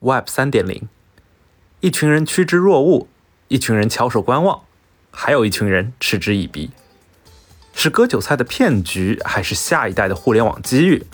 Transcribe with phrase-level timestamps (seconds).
[0.00, 0.88] Web 三点零，
[1.80, 3.06] 一群人趋之若鹜，
[3.48, 4.60] 一群人翘首观望，
[5.10, 6.70] 还有一群人嗤之以鼻。
[7.72, 11.06] 是割韭菜的骗局，还是下一代的互联网机遇？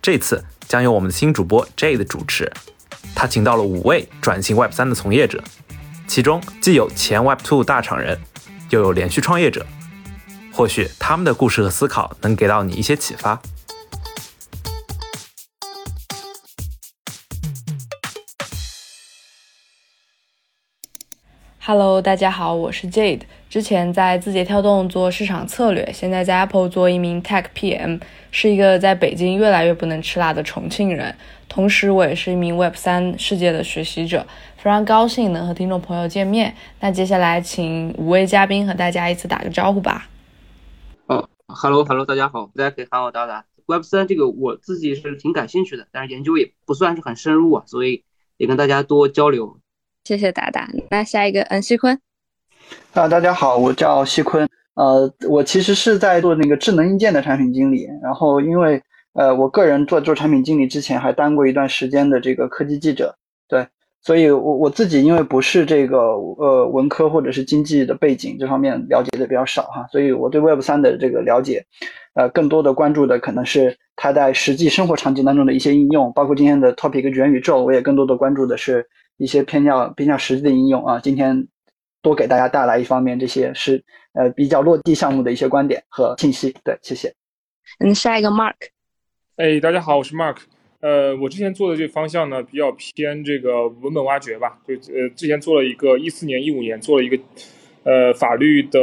[0.00, 2.50] 这次将由我们的新主播 J 的主持，
[3.14, 5.44] 他请到了五位转型 Web 三的从业者，
[6.06, 8.18] 其中既有前 Web Two 大厂人，
[8.70, 9.66] 又有连续创业者，
[10.52, 13.42] 或许他们的故事和思考能给到你一些启发。
[21.72, 23.20] Hello，大家好，我是 Jade。
[23.48, 28.00] 之前在字节跳动做市场策略，现在在 Apple 做一名 Tech PM，
[28.32, 31.14] 是一个在北京越来越不能吃辣的重庆人。
[31.48, 36.52] 同时，我也是一名 Web 三世界的学习者，非常高兴能和听众朋友见面。
[36.80, 40.08] 那接下来，请五位嘉宾和大家一起打个招呼吧。
[41.06, 43.44] 哦，Hello，Hello，大家好，大家可以喊我达达。
[43.66, 48.02] Web 三这个我自己是挺感兴趣的，但是研究也不算是很深入啊，所以
[48.38, 49.59] 也跟大家多交流。
[50.10, 50.68] 谢谢达达。
[50.90, 51.96] 那下一个，嗯，西坤。
[52.94, 54.48] 啊，大家好，我叫西坤。
[54.74, 57.86] 呃，我其实是在做那个智能硬件的产品经理。
[58.02, 63.14] 然后，因为呃，我个人做做产品经理之前还当过一段时间的这个科技记者，
[63.48, 63.64] 对，
[64.02, 71.64] 所以我我自己因为不是这个呃文科或者是经济的背景，这方面了解的比较少哈，所以我对 Web 三的这个了解，
[72.14, 78.84] 呃，更多的关注的可能是它在实际生活场景当中的一些应用，包括今天的 topic 元宇宙，我也更多的关注的是。
[79.20, 81.46] 一些偏向偏向实际的应用啊，今天
[82.00, 86.56] 多给大家带来一方面这些是呃比较落地项目的一些观点和信息。
[86.64, 87.14] 对，谢谢。
[87.80, 88.54] 嗯，下一个 Mark。
[89.36, 90.38] 哎，大家好，我是 Mark。
[90.80, 97.18] 呃，我之前做的这个方向呢，比较偏这个文本挖掘吧，就呃之前做了一个一四年一五年做了一个。
[97.82, 98.78] 呃，法律的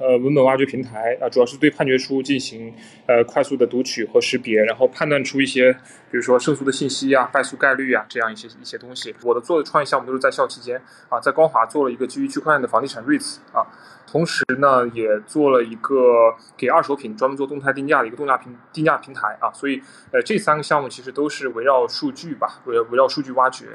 [0.00, 2.74] 呃文本挖掘平台啊，主要是对判决书进行
[3.06, 5.72] 呃快速的读取和识别，然后判断出一些，
[6.10, 9.14] 比如说胜诉的信息啊、败诉概率啊这样一些一些东西。
[9.22, 13.64] 我的做的创业项目都是在校期间啊，在光华做了一个基于区块链的房地产 REITs 啊。
[14.10, 23.66] 同时呢，也做了一个给二手品专门做动态定价的一个动价平定价平台啊，所以呃这三个项目其实都是围绕数据吧，围围绕数据挖掘，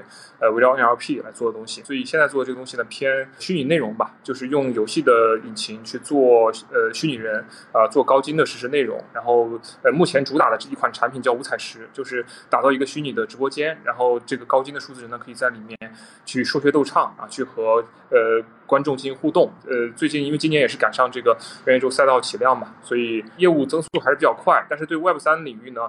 [0.42, 1.82] 呃围绕 NLP 来做的东西。
[1.84, 9.02] 所以现在做的这个东西呢偏虚拟内容吧，就是用游戏的引擎去做呃虚拟人啊，做高精的实时内容。
[9.14, 9.50] 然后
[9.84, 15.78] 呃目前主打的这一款产品叫五彩石，就是打造一个虚拟的直播间，然后这个高精的数字人呢可以在里面
[16.26, 19.50] 去说学逗唱啊，去和呃观众进行互动。
[19.66, 20.26] 呃最近。
[20.26, 24.66] 因为今年也是赶上这个元宇宙赛道起量嘛，所以业务增速还是比较快。
[24.68, 25.82] 但是对 Web 三领域呢，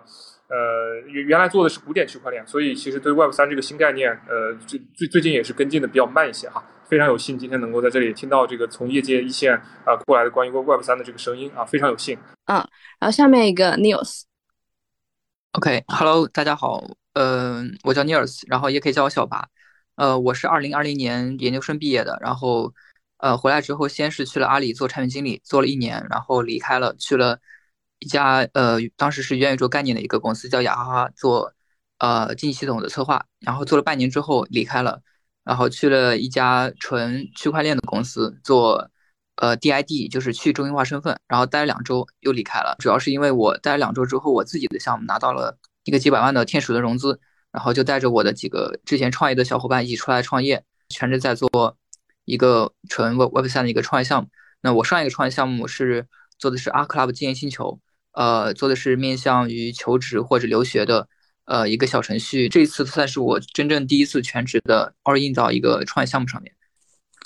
[0.49, 6.63] 呃，原原来做的是古典区块链，所以其实对 Web 三这个新概念，呃，最最最近也是跟进的比较慢一些哈。
[6.85, 9.55] 非常有幸今天能够在这里听到这个从业界一线
[9.85, 12.19] 啊过来的关于 Web 三的这个声音啊，非常有幸。
[12.45, 12.57] 嗯，
[12.99, 14.25] 然后下面一个 News。
[15.53, 16.85] OK，Hello，大家好，
[17.15, 19.49] 嗯，我叫 News，然后也可以叫我小八。
[19.97, 22.73] 呃，我是二零二零年研究生毕业的，然后。
[23.19, 27.41] 呃，回来之后先是去了阿里做产品经理，做了一年，然后离开了，去了
[27.99, 31.55] 一家呃，当时是元宇宙概念的一个公司，叫雅哈哈，做
[31.99, 35.01] 呃经济系统的策划，然后做了半年之后离开了，
[35.45, 38.91] 然后去了一家纯区块链的公司做
[39.37, 47.19] 呃 DID，就是去中心化身份，然后待了两周又离开了，主要是因为我待了两周之后，我自己的项目拿到了一个几百万的天使轮融资，
[47.57, 51.49] 然后就带着我的几个之前创业的小伙伴一起出来创业，全职在做。
[52.29, 54.29] 一个纯 Web Web 三的一个创业项目。
[54.61, 56.09] 那我上一个创业项目是
[56.41, 57.79] 做的是 a r Club 纪念星球，
[58.15, 61.09] 呃，做的是面向于求职或者留学的
[61.45, 62.49] 呃一个小程序。
[62.49, 66.53] 这一次算是我真正第一次全职的 all in 到一个创业项目上面。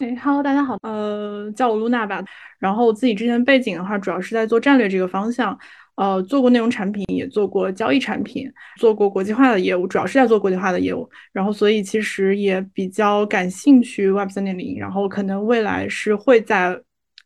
[0.00, 2.22] 哎，Hello，大家好，呃，叫我露娜吧。
[2.58, 5.58] 然后我自己之前背景的话，主要是在做战略这个方向。
[6.00, 11.06] 呃，做过内容产品，也做过交易产品，做过国际化的业务，主要是在做国际化的业务。
[11.30, 14.78] 然后，所以其实也比较感兴趣 Web 三点零。
[14.78, 16.80] 然后，可能未来是会在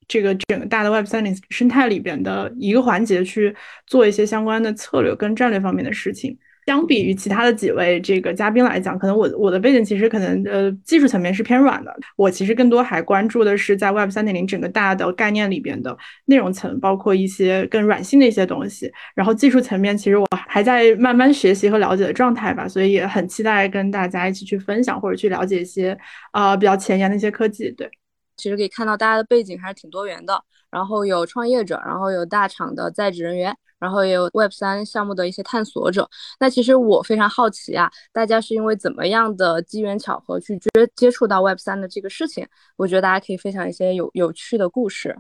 [0.09, 3.55] 这个整个大的 Web 三零生态里边的一个环节去
[3.87, 6.37] 做一些相关的策略跟战略方面的事情。
[6.67, 15.97] 相比于其他的几位这个嘉宾来讲，可能我我的背景其实可能呃技术层面是偏软的，我其实更多还关注的是在 Web 三点零整个大的概念里边的
[16.27, 18.93] 内容层，包括一些更软性的一些东西。
[19.15, 25.97] 然后技术层面，其实我还在慢慢学习和了解的状态吧，所以也很期待跟大家一起去分享或者去了解一些
[26.33, 27.71] 啊比较前沿的一些科技。
[27.73, 27.91] 对，
[28.37, 30.43] 其实可以看到大家的背景还是挺多元的，
[30.75, 33.57] 然后有创业者，然后有大厂的在职人员。
[33.81, 36.09] 然后也有 Web 三项目的一些探索者。
[36.41, 42.47] 那其实我非常好奇啊，大家是因为怎么样的机缘巧合去接接触到 Web 三的这个事情？
[42.77, 45.15] 我觉得大家可以分享一些有有趣的故事。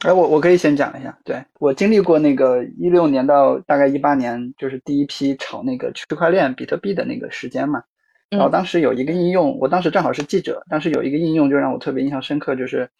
[0.00, 7.80] 哎，我我可以先讲一下，对我经历过那个一六年到大概一八年，就是第一批炒那个区块链比特币的那个时间嘛。
[8.28, 12.90] 然后当时有一个应用，我当时正好是记者，当时有一个应用就让我特别印象深刻，就是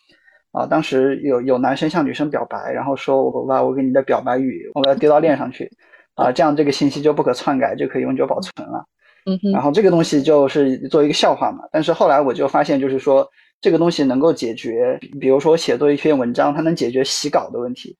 [0.54, 5.68] 啊，当时有有男生向女生表白，然后说我把我给你的表白语我要丢到链上去，
[6.14, 8.86] 啊，这样这个信息就不可篡改，就可以永久保存了。
[9.26, 13.28] 嗯哼，然后这个东西就是作为一个笑话嘛，但是后来我就发现，就是说
[13.60, 17.96] 这个东西能够解决，比如说写作一篇文章，它能解决洗稿的问题，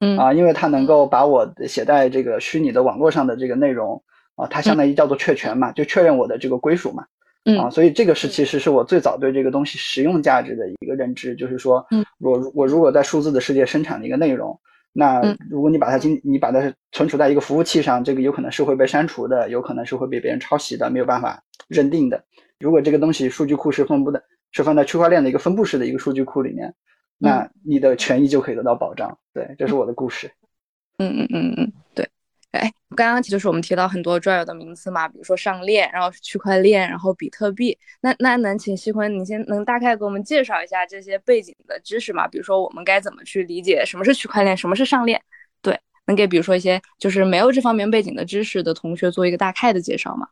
[0.00, 4.02] 嗯啊，因为它能够把我写在这个虚拟的网络上的这个内容
[4.36, 7.04] 啊，它相当于叫做确权嘛，就确认我的这个归属嘛，
[7.44, 14.58] 啊，嗯所以这个是其实是我最早对这个东西实用价值的一个认知，就是说嗯，我我如果在数字的世界生产的一个内容。
[14.92, 22.24] 那嗯如果你把它经你把它存储在一个服务器上，这个有可能是会被删除的，有可能是会被别人抄袭的，没有办法认定的。
[22.58, 24.20] 如果这个东西数据库是分布的，
[24.50, 26.74] 是放在区块链的一个分布式的一个数据库里面，
[27.18, 29.16] 那你的权益就可以得到保障。
[29.32, 30.28] 对，这是我的故事。
[30.98, 32.08] 嗯嗯嗯嗯，对。
[32.50, 37.78] 哎，刚刚就是我们提到很多专有的名词嘛，比如说上链，然后区块链，然后比特币。
[38.00, 42.26] 那那能请西坤，你先能大概给我们介绍一下这些背景的知识吗？
[42.26, 45.22] 比如说我们该怎么去理解什么是区块链，什么是上链？
[45.62, 50.26] 对，能给比如说一些就是没有这方面背景的知识的同学做一个大概的介绍吗？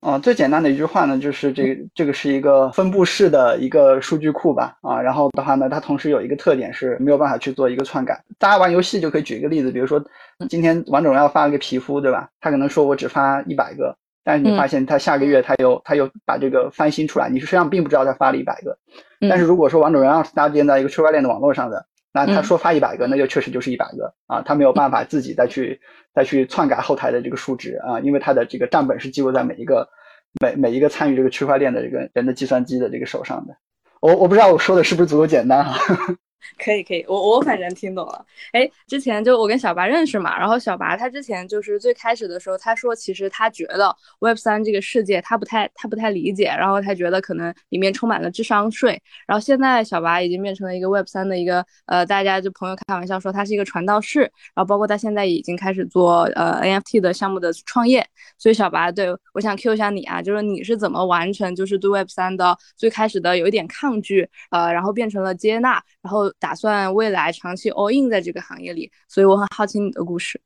[0.00, 8.18] 啊、最简单的一句话呢，就是这个这个是一个分布式的一个数据库吧，啊，然后的话呢，它同时有一个特点是没有办法去做一个篡改。
[8.38, 10.02] 大家玩游戏就可以举一个例子，比如说
[10.48, 12.30] 今天王者荣耀发了个皮肤，对吧？
[12.40, 13.94] 他可能说我只发一百个，
[14.24, 18.78] 但是你发现他下个月他又他又把这个翻新出来，你实际上并不知道他发了一百个。
[19.28, 25.80] 但是如果说王者荣耀是搭建在一个区块链的网络上的，那他说发一百个，那就确实就是一百个啊，他没有办法自己再去
[26.12, 29.88] 再去篡改后台的这个数值啊，因为他的这个账本是记录在每一个
[30.40, 33.54] 每每一个参与这个区块链的这个人的计算机的这个手上的。
[34.00, 36.16] 我我不知道我说的是不是足够简单哈、
[36.58, 38.24] 可以可以，我我反正听懂了。
[38.52, 49.00] 哎，之前就我跟小白认识嘛，然后小白他之前就是最开始的时候，他说其实他觉得 Web 三这个世界他不太他不太理解，然后他觉得可能里面充满了智商税。
[49.26, 58.06] 然后现在小白已经变成了一个 Web 三的一个呃，大家就朋友开玩笑说他是一个传道士，然后包括他现在已经开始做呃 NFT 的项目的创业。
[58.38, 70.40] 所以小白，对我想 Q 一下你啊，就是你是怎么完成就是对 Web 三的最开始的有一点抗拒，呃，然后变成了接纳，然后打算未来长期 all in 在这个行业里，所以我很好奇你的故事。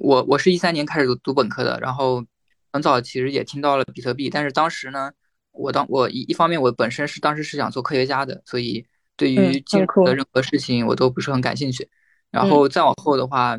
[0.00, 2.24] 我我是一三年开始读读本科的，然后
[2.72, 5.10] 很早其实也听到了比特币，但是当时呢，
[5.50, 8.86] 我当我一一方面我本身是当时是想做科学家的，所以
[9.16, 11.88] 对嗯于金融的任何事情我都不是很感兴趣。
[12.30, 13.58] 然后再往后的话，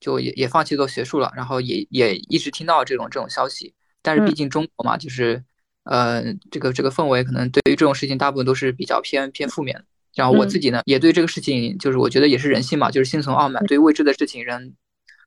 [0.00, 5.44] 就也也放弃做学术了，然后也也一直听到这种这种消息，但是毕嗯竟中国嘛，就是
[5.84, 9.84] 呃这个这个氛围可能对于这种事情大部分都是比较偏偏负面的。
[10.18, 14.74] 然后我嗯自己呢，也对这个事情，就是我觉得也是人性嘛，就是心存傲慢，对于未知的事情，人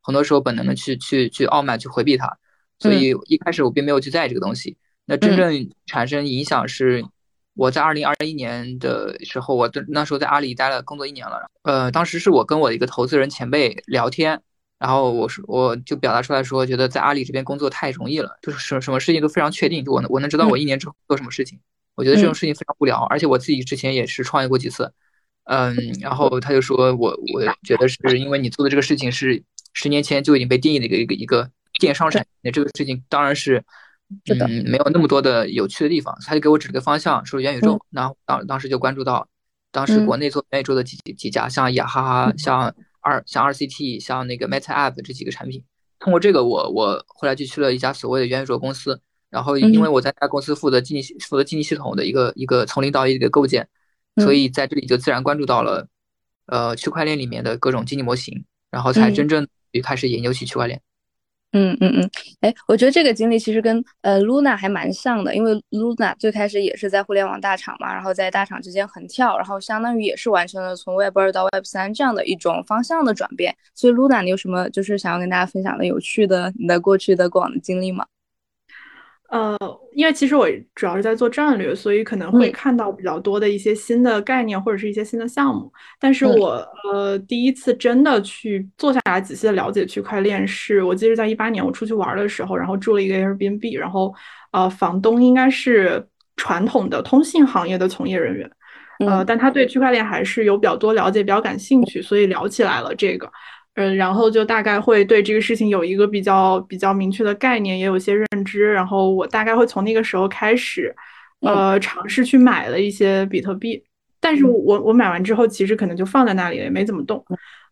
[0.03, 2.37] 很多时候本能的去去去傲慢，去回避它。
[2.77, 4.75] 所以一开始我并没有去在意这个东西。
[5.05, 7.05] 那真正产生影响是，
[7.53, 11.49] 我在二零二一年的时候，我的那时候在阿里待了工作一年了。
[11.63, 14.41] 呃，当时是我跟我的一个投资人前辈聊天，
[14.77, 21.59] 然后我说我就表达出来说，觉得在阿里这边工作太容易了，就是什什么事情都非常确定，就我能我能知道我一年之后做什么事情。
[21.95, 24.91] 我觉得这种事情非常无聊，而且我自己之前也是创业过几次，
[25.43, 29.43] 嗯，然后他就说我我觉得是因为你做的这个事情是
[29.73, 33.63] 十年前就已经被定义的一个一个一个电商产业，这个事情当然是
[34.25, 34.45] 是的。
[34.47, 39.27] 嗯没有那么多的有趣的地方，他就给我指了个方向，说元宇宙，然后当当时就关注到
[39.71, 40.05] 当时嗯。
[40.05, 45.63] 国内做元宇宙的几几几家，像雅哈哈，像二像二 CT，像那个 Meta App 这几个产品，
[45.99, 49.01] 通过这个我我后来就去了一家所谓的元宇宙公司。
[49.31, 53.67] 然后，因为我在大公司负责经济负责经济系统的一个一个从零到一的构建，
[54.17, 55.87] 所以在这里就自然关注到了，
[56.47, 59.47] 呃，区块链里面的各种经济模型，然后才真正
[59.81, 60.79] 开始研究起区块链。
[61.53, 62.09] 嗯嗯嗯，
[62.39, 73.53] 哎，我觉得这个经历其实跟呃 Luna 还蛮像的，因为 Luna 最开始也是在互联网大厂嘛，然后在大厂之间横跳，然后相当于也是完成了从 Web 二到 Web 三这样的一种方向的转变。
[73.75, 78.05] 所以 Luna，你有什么就是想要跟大家分享的有趣的你的过去的过往的经历吗？
[79.31, 79.57] 呃，
[79.93, 80.45] 因为其实我
[80.75, 85.71] 主要是在做战略，所以可能会看到比较多的一些新的概念或者是一些新的项目。
[85.97, 94.13] 但是我呃第一次真的去坐下来仔细的了解区块链，是我记得在一八年我出去玩的时候，然后住了一个 Airbnb，然后
[94.51, 98.51] 呃房东应该是传统的通信行业的从业人员，
[99.07, 103.31] 呃，但他对区块链还是有比较多了解，比较感兴趣，所以聊起来了这个。
[103.75, 108.73] 嗯，然后就大概会对这个事情有一个比较比较明确的概念，也有一些认知。
[108.73, 110.93] 然后我大概会从那个时候开始，
[111.39, 113.81] 呃，尝试去买了一些比特币。
[114.19, 117.23] 但是我我买完之后，其实可能就放在那里了，也没怎么动。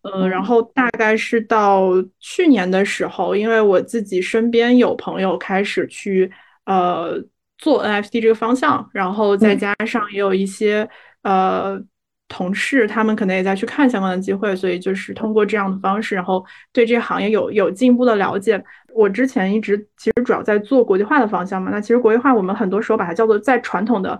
[0.03, 1.91] 呃，然后大概是到
[2.21, 6.31] 去年的时候，因为我自己身边有朋友开始去
[6.65, 7.21] 呃
[7.57, 10.89] 做 NFT 这个方向，然后再加上也有一些
[11.23, 11.77] 呃。
[12.29, 18.63] 同事他们可能也在去看相关的机会，所以就是通过这样的方式，然后对这个行业有有进一步的了解。
[18.93, 24.19] 我之前一直其实主要在做国际化的方向嘛，那其实国际化我们很多时候把它叫做在传统的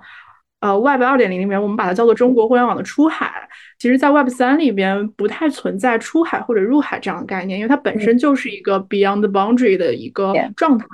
[0.60, 3.32] 呃 Web 二点零里面，我们把它叫做中国互联网的出海。
[3.78, 10.86] 其实，在 Web 三里边不太存在出海或者入海这样的概念，因为它本身就是一个 Beyond the Boundary 的一个状态。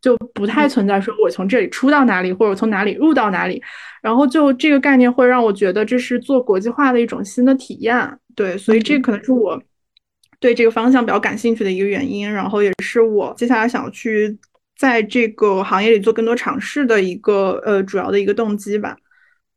[0.00, 3.62] 就不太存在说我从这里出到哪里，或者从哪里入到哪里，
[4.02, 9.62] 然后就这个概念会让我觉得这是做国际化的一种新的体验，对，所以这可能是我
[10.38, 14.38] 对这个方向比较感兴趣的一个原因，然后也是我接下来想去
[14.78, 18.96] 在这个行业里做更多尝试的一个呃主要的一个动机吧，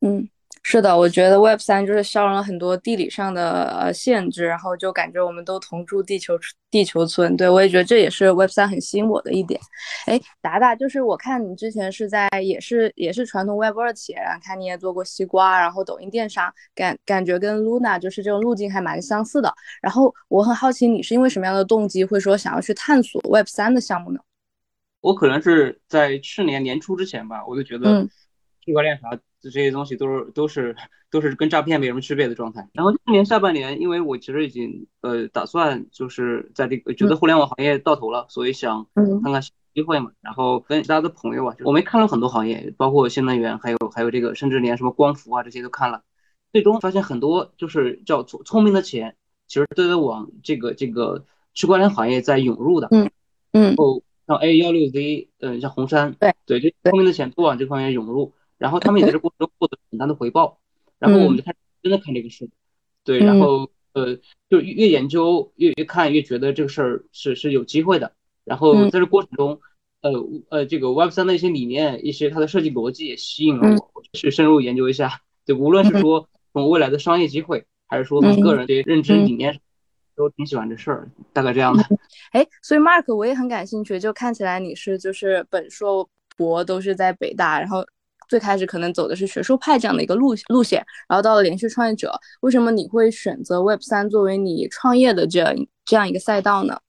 [0.02, 0.28] 嗯。
[0.66, 6.40] 是的，我觉得 Web 三就是消融了很多地理上的呃限制，然后就感觉我们都同住地球
[6.72, 7.36] 地球村。
[7.36, 9.60] 对我也觉得这也是 Web 三很吸引我的一点。
[10.06, 19.54] 哎，达达，就是我看你之前是在也是也是传统 Web 二企业，然后看你也做过西瓜，然后抖音电商，感感觉跟 Luna 就是这种路径还蛮相似的。
[19.82, 24.20] 然后我很好奇，你是因为什么样的动机会说想要去探索 Web 三的项目呢？
[25.02, 28.08] 我可能是在去年年初之前吧，我就觉得
[28.62, 29.10] 区块链啥。
[29.50, 30.76] 这些东西都是都是
[31.12, 32.68] 都是跟诈骗没什么区别的状态。
[32.74, 39.42] 然后今年下半年，因为我其实已经呃打算就是在这个觉得互联网行业到头了，所以想看看
[39.74, 40.12] 机会嘛。
[40.22, 46.04] 然后跟其他的朋友啊，我们看了很多行业，包括新能源，还有还有这个，甚至连什么光伏啊这些都看了。
[46.52, 49.16] 最终发现很多就是叫聪聪明的钱，
[49.48, 52.88] 其实都在往这个这个区块链行业在涌入的。
[52.92, 53.12] 嗯
[53.52, 53.76] 嗯。
[53.76, 58.34] 后像 A 幺六 Z，嗯，像红杉，对对，这聪明的钱都往这方面涌入。
[58.64, 60.58] 然后他们也在这过程中获得很大的回报，
[60.98, 62.50] 然后我们就开始真的看这个事，
[63.04, 64.18] 对，然后呃，
[64.50, 68.14] 就越研究越越看越觉得这个事儿是是有机会的，
[68.46, 69.60] 然后在这过程中，
[70.00, 70.12] 呃
[70.48, 75.20] 呃，这个 Web 三的一些理念、一些它的设计逻辑也吸引了我，去深入研究一下。
[75.46, 79.60] 对，无论是说从未来的商业机会，还是说从个人的认知理念，
[80.16, 81.84] 都挺喜欢这事儿，大概这样的。
[82.32, 87.86] 哎，所以 Mark 我也很感兴趣，就看起来你是就是本硕博都是在北大，然后。
[88.28, 96.80] 最开始可能走的是学术派这样的一个路路线，然后到了连续创业者，为什么你会选择 Web 三作为你创业的这样这样一个赛道呢？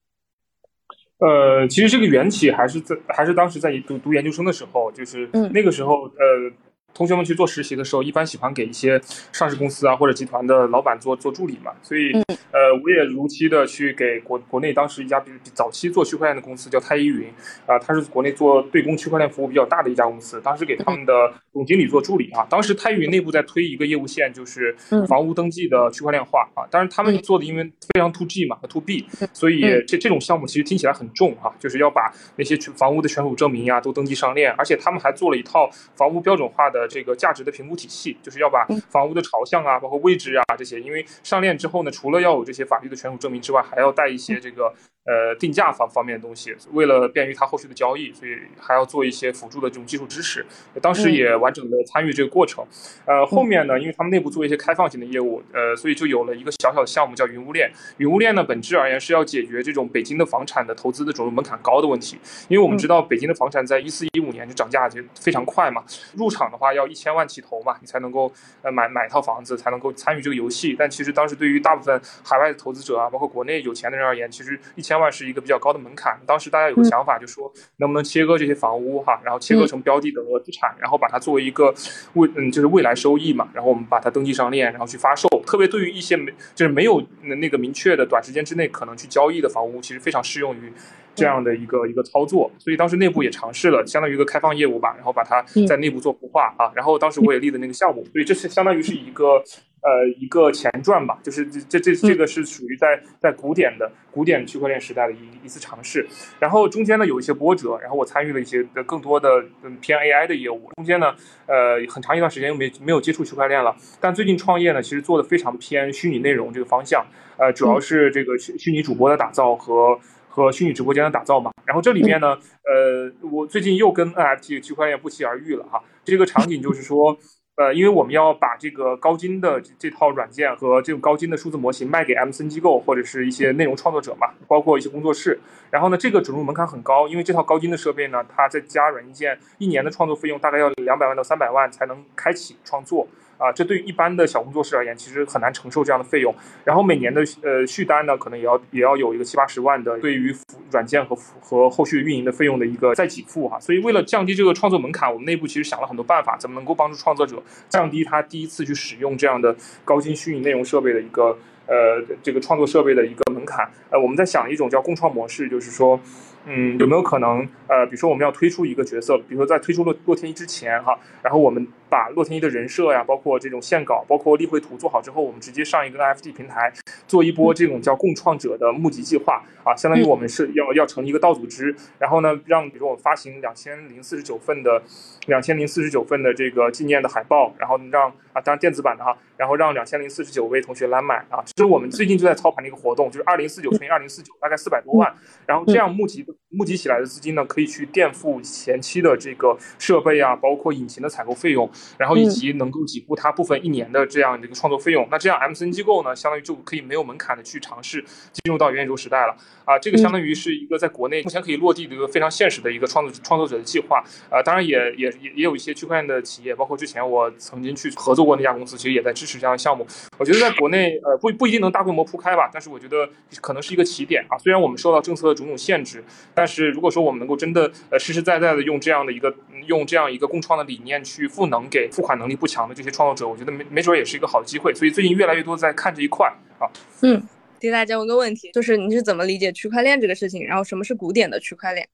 [1.18, 6.52] 呃，其实这个缘起还是在还是当时在读读研究生的时候，就是那个时候呃。
[6.94, 9.00] 同学们去做实习的时候，一般喜欢给一些
[9.32, 12.12] 上市公司啊或者集团的老板做做助理嘛，所以
[12.52, 17.28] 呃，我也如期的去给国国内当时一家比早期做区块链的公司叫太一云
[17.66, 21.12] 啊，它是国内做对公区块链服务比较大的一家公司，当时给他们的
[21.52, 22.46] 总经理做助理啊。
[22.48, 24.72] 当时太一云内部在推一个业务线，就是
[25.08, 26.62] 房屋登记的区块链化啊。
[26.70, 36.83] 当然他们做的因为非常 to G 嘛和 to B，所以这这种项目其实听起来很重啊，就是要把那些房屋的权属证明呀都登记上链，而且他们还做了一套房屋标准化的。
[36.88, 44.74] 这个价值的评估体系，就是要把房屋的朝向啊，包括位置啊这些，因为上链之后呢，除了要有这些法律的权属证明之外，还要带一些这个
[45.04, 50.44] 呃定价方方面的东西，为了便于他后续的交易，所以还要做一些辅助的这种技术支持。
[50.82, 52.62] 当时也完整的参与这个过程。
[53.06, 57.72] 呃，后面呢，因为他们内部做一些开放型的业务，呃，所以就有了一个小小的项目叫云物链。
[57.96, 62.18] 云物链呢，本质而言是要解决这种北京的房产的投资的准入门槛高的问题，
[62.48, 65.82] 因为我们知道北京的房产在一四一五年就涨价就非常快嘛，
[66.14, 67.14] 入场的话要一千。
[67.14, 68.28] 万起投嘛，你才能够
[68.60, 70.74] 呃买买一套房子，才能够参与这个游戏。
[70.76, 76.18] 但其实当时对于大部分海外的投资者啊，包括国内有钱的人而言，其实一千万是一个比较高的门槛。
[76.26, 81.74] 当时大家有个想法，就说能不能切割这些房屋哈，然后切割成标的的资产，然后把它作为一个
[82.14, 85.28] 未嗯就是未来收益嘛，然后我们把它登记上链，然后去发售。
[85.46, 90.72] 特别对于一些没就是没有那个明确的短时间之内可能去交易的房屋，其实非常适用于。
[91.14, 99.42] 这样的一个一个操作，所以当时内部也尝试了，相当于一个开放业务吧，然后把它在内部做孵化啊，然后当时我也立的那个项目，所以这是相当于是一个
[99.82, 106.06] 呃一个前传吧，就是这这这个是属于在在古典的古典区块链时代的一一次尝试，
[106.40, 111.14] 然后中间呢有一些波折，然后我参与了一些的更多的嗯偏 AI 的业务，中间呢
[111.46, 117.04] 呃很长一段时间又没没有接触区块链了，但最近创业呢其实做的非常偏虚拟内容这个方向，
[117.36, 119.98] 呃主要是这个虚虚拟主播的打造和。
[120.34, 125.80] 和虚拟直播间的打造嘛，然后这里面呢，呃，我最近又跟 NFT 区块链不期而遇了哈。
[126.04, 127.16] 这个场景就是说，
[127.54, 135.38] 呃，因为我们要把这个高精的这套软件和这种高精的数字模型卖给 M C N 机构或者是一些内容创作者嘛，包括一些工作室。
[135.70, 143.06] 然后呢，这个准入门槛很高，因为这套高精的设备呢，它再加软硬件，一年的创作费用大概要两百万到三百万才能开启创作。
[143.38, 146.34] 啊，这对于一般的小工作室而言，其实很难承受这样的费用。
[146.64, 150.34] 然后每年的呃续单呢，可能也要也要有一个七八十万的对于
[150.70, 153.58] 软件和和后续运营的费用的一个再给付哈。
[153.58, 161.36] 所以为了降低这个创作门槛，我们内部其实想了很多办法，怎么能够帮助创作者降低他第一次去使用这样的高精虚拟内容设备的一个
[161.66, 163.68] 呃这个创作设备的一个门槛。
[163.90, 166.00] 呃，我们在想一种叫共创模式，就是说。
[166.46, 167.38] 嗯，有没有可能？
[167.66, 176.72] 呃，比如说我们要推出一个角色，比如说在推出洛洛天依之前，哈，然后我们把洛天依的人设呀，包括这种线稿，包括例会图做好之后，我们直接上一个 NFT 平台，
[177.06, 184.82] 做一波这种叫共创者的募集计划啊，相当于我们是要要成立一个道组织，然后呢，让比如说我们发行两千零四十九份的
[185.26, 195.14] 两千零四十九份的这个纪念的海报，然后让啊，当然电子版的哈，然后让两千零四十九位同学来买啊，这是我们最近就在操盘的一个活动，就是二零四九乘以二零四九，大概四百多万，
[195.46, 196.24] 然后这样募集。
[196.56, 205.06] 募集起来的资金呢，可以去垫付前期的这个设备啊，包括引擎的采购费用，然后以及能够给付他部分一年的这样的一个创作费用。
[205.10, 209.78] 那这样 M C N 机构呢，相当于就可以没有门槛的去尝试进入到元宇宙时代了啊！
[209.78, 214.42] 这个相当于是一个在国内目前可以落地的一个非常现实的一个创作创作者的计划啊！
[214.42, 219.86] 当然也也也也有一些区块链的企业，包括之前我曾经去合作过那家公司，其实也在支持这样的项目。
[220.18, 223.08] 我觉得在国内呃不不一定能大规模铺开吧，但是我觉得
[223.40, 224.38] 可能是一个起点啊！
[224.38, 229.34] 虽然我们受到政策的种种限制，但是如果说我们能够真的呃实实在在的用这样的一个
[229.66, 234.74] 用这样一个共创的理念去赋能给付款能力不强的这些创作者，我觉得没没准也是一个好机会。
[234.74, 236.26] 所以最近越来越多在看这一块
[236.58, 236.66] 啊。
[237.02, 237.22] 嗯，
[237.58, 240.44] 给大家问个问题，就是你是怎么理解区块链这个事情？
[240.44, 241.88] 然后什么是古典的区块链？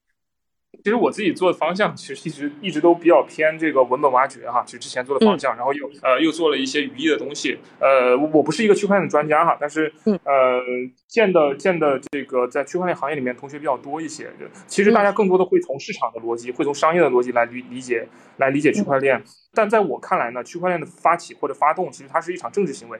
[0.83, 7.59] 其实我自己做的方向，其实一直一直都比较偏这个文本挖掘哈，就之前做的方向，然后又呃又做了一些语义的东西。
[7.79, 10.61] 呃，我不是一个区块链的专家哈，但是呃
[11.07, 14.31] 见的见的这个在区块链行业里面同学比较多一些。
[14.67, 18.07] 其实大家更多的会从市场的逻辑，会从商业的逻辑来理理解
[18.39, 19.23] 来理解区块链。
[19.53, 22.97] 但在我看来呢，区块链的发起或者发动，其实它是一场政治行为，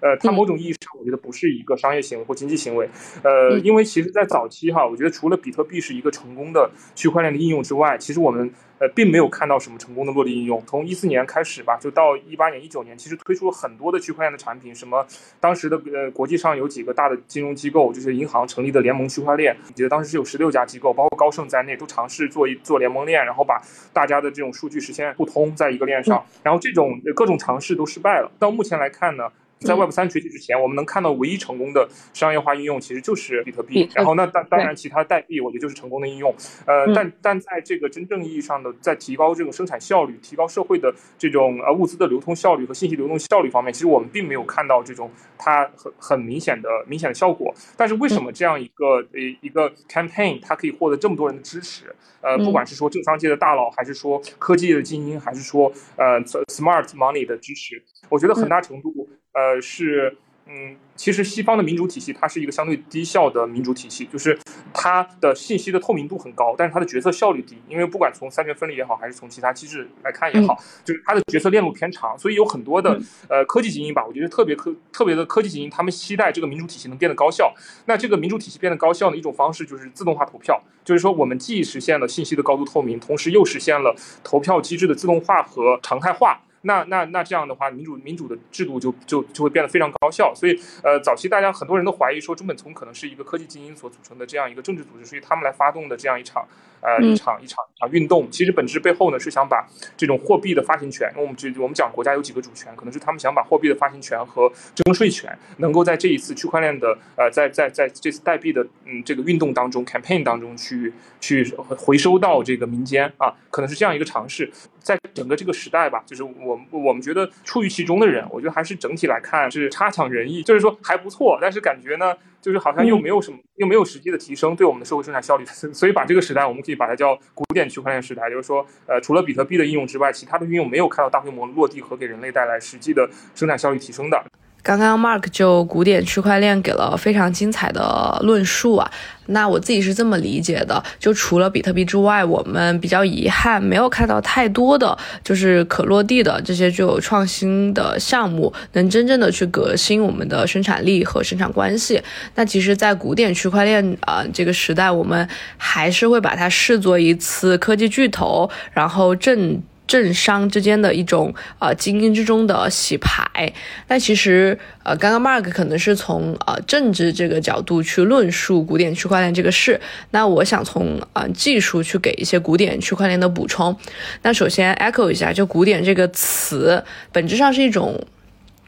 [0.00, 2.86] 呃，它某种意义上我觉得不是一个商业行为或经济行为，
[3.22, 8.52] 呃，因为其实，在早期哈，我觉得除了比特币是一个成功的区块链的应用之外，其实我们。
[8.80, 10.60] 呃，并没有看到什么成功的落地应用。
[10.66, 14.74] 从一四年开始吧，就到一八年、一九年，其实推出了很多的区块链的产品。
[14.74, 15.06] 什么
[15.38, 19.56] 当时的呃，国际上有几个大的金融机构，就是银行成立的联盟区块链。
[19.68, 26.20] 我记得当时是有十六家机构，包括高盛在内，都尝试做一做联盟链，然后把大家的这种数据实现互通在一个链上。
[26.42, 28.32] 然后这种各种尝试都失败了。
[28.40, 29.30] 到目前来看呢？
[29.64, 33.88] 在 Web 三崛起之前，我们能看到唯一成功的商业化应用，其实就是比特币。
[33.94, 36.34] 然后那当当然，其他代币我觉得就是成功的应用。
[36.66, 47.54] 呃，但但在这个真正意义上的，在提高这个生产效率、提高社会的这种呃物资的流通效率和信息流动效率方面，其实我们并没有看到这种它很很明显的明显的效果。
[47.76, 51.94] 但是为什么这样一个呃一个 campaign 它可以获得这么多人的支持？
[52.20, 59.08] 呃，不管是说政商界的大佬，还是说科技的精英，还是说呃 smart money 的支持，我觉得很大程度。
[59.34, 60.16] 呃，是，
[60.46, 64.38] 嗯，其实西方的民主体系它是一个相对低效的民主体系，就是
[64.72, 72.96] 它的信息的透明度很高，但是它的决策效率低，因为不管从三权分立也好，还是从其他机制来看也好，就是它的决策链路偏长，所以有很多的
[73.28, 77.52] 呃科技精英吧，我觉得特别科特别的科技精英，他们期待这个民主体系能变得高效。
[77.86, 86.40] 那这个民主体系变得高效的一种方式就是自动化投票，就是说我们既实现了信息的高度透明，同时又实现了投票机制的自动化和常态化。
[86.64, 90.34] 那那那这样的话，民主民主的制度就就就会变得非常高效。
[90.34, 96.46] 所以，呃，早期大家很多人都怀疑说，中本聪可能是一个科技精英所组成的这样一个政治组织，所以他们来发动的这样一场。
[96.84, 99.66] 呃，一场一场一场运动，其实本质背后呢是想把
[99.96, 122.14] 这种货币的发行权，因为我们这我们讲国家有几个主权，可能是他们想把货币的发行权和征税权，能够在这一次区块链的呃，在在在这次代币的嗯这个运动当中，campaign 当中去去回收到这个民间啊，可能是这样一个尝试，在整个这个时代吧，就是我我们觉得处于其中的人，我觉得还是整体来看是差强人意，就是说还不错，但是感觉呢。
[122.44, 128.28] 就是好像又没有什么，又没有实际的提升对我们的社会生产效率， 所以把这个时代我们可以把它叫古典区块链时代。
[128.28, 134.22] 就是说，呃，除了比特币的应用之外，其他的应用没有看到大规模落地和给人类带来实际的生产效率提升的。
[134.64, 138.90] 刚刚 Mark 就古典区块链给了非常精彩的论述啊，
[139.26, 152.02] 那我自己是这么理解的，就除了比特币之外，我们比较遗憾没有看到太多的就是可落地的这些具有创新的项目，能真正的去革新我们的生产力和生产关系。
[152.34, 159.62] 那其实，在古典区块链啊这个时代，我们还是会把它视作一次科技巨头，然后正。
[159.86, 163.52] 政商之间的一种呃精英之中的洗牌。
[163.88, 173.76] 那其实呃，刚刚 Mark 可能是从呃政治这个角度去论述古典区块链这个事，那我想从呃技术去给一些古典区块链的补充。
[174.22, 178.06] 那首先 echo 一下，就古典这个词本质上是一种。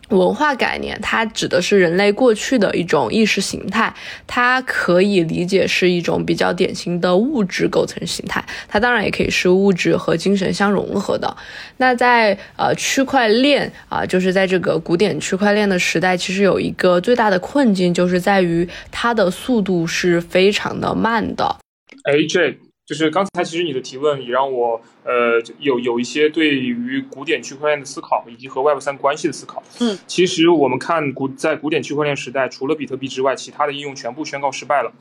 [0.08, 3.92] 文化概念，它指的是人类过去的一种意识形态，
[4.26, 11.36] 它可以理解是一种比较典型的物质构成形态，它当然也可以是物质和精神相融合的。
[11.78, 21.56] 那在呃区块链啊，就是在这个古典区块链的时代，其实有一个最大的困境，就是在于它的速度是非常的慢的。
[22.04, 22.65] AJ。
[22.86, 29.60] 就是刚才其实你的提问也让我呃有有一些对于古典区块链的思考，以及和 Web 三关系的思考。
[29.80, 34.92] 嗯，其实我们看古在古典区块链时代，除了比特币之外，其他的应用全部宣告失败了。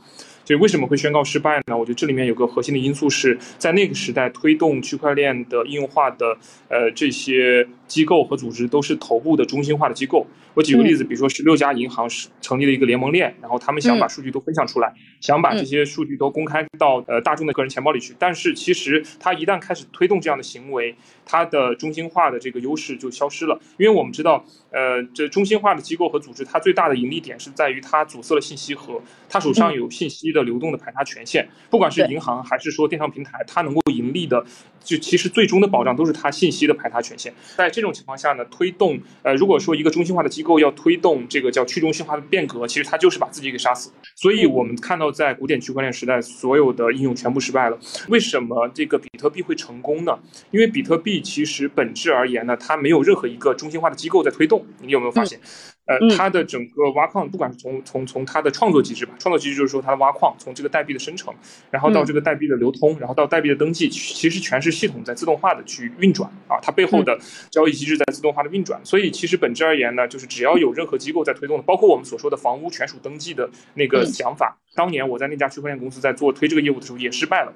[0.45, 1.75] 就为什么会宣告失败呢？
[1.75, 6.37] 我觉得这里面有个核心的因素是在那个时代推动区块链的应用化的
[6.69, 10.25] 呃这些机构和组织都是头部的中心化的机构。
[10.53, 18.15] 我举个例子，比如说十六家银行是成立了一个联盟链，然后他们想把数据都分享出来，想把这些数据都公开到呃大众的个人钱包里去。
[18.17, 23.59] 但是其实它一旦开始推动这样的行为，它的中心化的这个优势就消失了。
[23.77, 31.47] 因为我们知道，呃，这中心化的机构和组织，它最大的盈利点是在于它阻塞了信息和它手上有信息的流动的排查权限。
[31.71, 34.45] 不管是银行还是说电商平台，它能够盈利的，
[34.85, 37.33] 就其实最终的保障都是它信息的排他权限。
[37.57, 43.91] 在这种情况下呢，推动呃，如果说一个中心化的机构要推动这个叫去中心化的变革，其实它就是把自己给杀死。
[44.15, 47.77] 所以我们看到，在古典区块链时代，所有的应用全部失败了。
[48.07, 50.17] 为什么这个比特币会成功呢？
[50.51, 54.65] 因为比特币其实本质而言呢，它没有任何一个中心化的机构在推动。
[54.81, 55.39] 你有没有发现？
[55.87, 61.31] 呃，它的整个挖矿，不管是从从从它的创作机制吧，创作机制就是说它的挖矿，从这个代币的生成，
[61.69, 67.17] 然后到这个代币的流通，然后到代币的登记，其实全是系统在自动化的去运转啊，它背后的
[67.49, 68.79] 交易机制在自动化的运转。
[68.83, 77.53] 所以其实本质而言呢，就是只要有任何机构在推动的，包括我们所说的房屋权属登记的那个想法，当年我在那家区块链公司在做推这个业务的时候也失败了。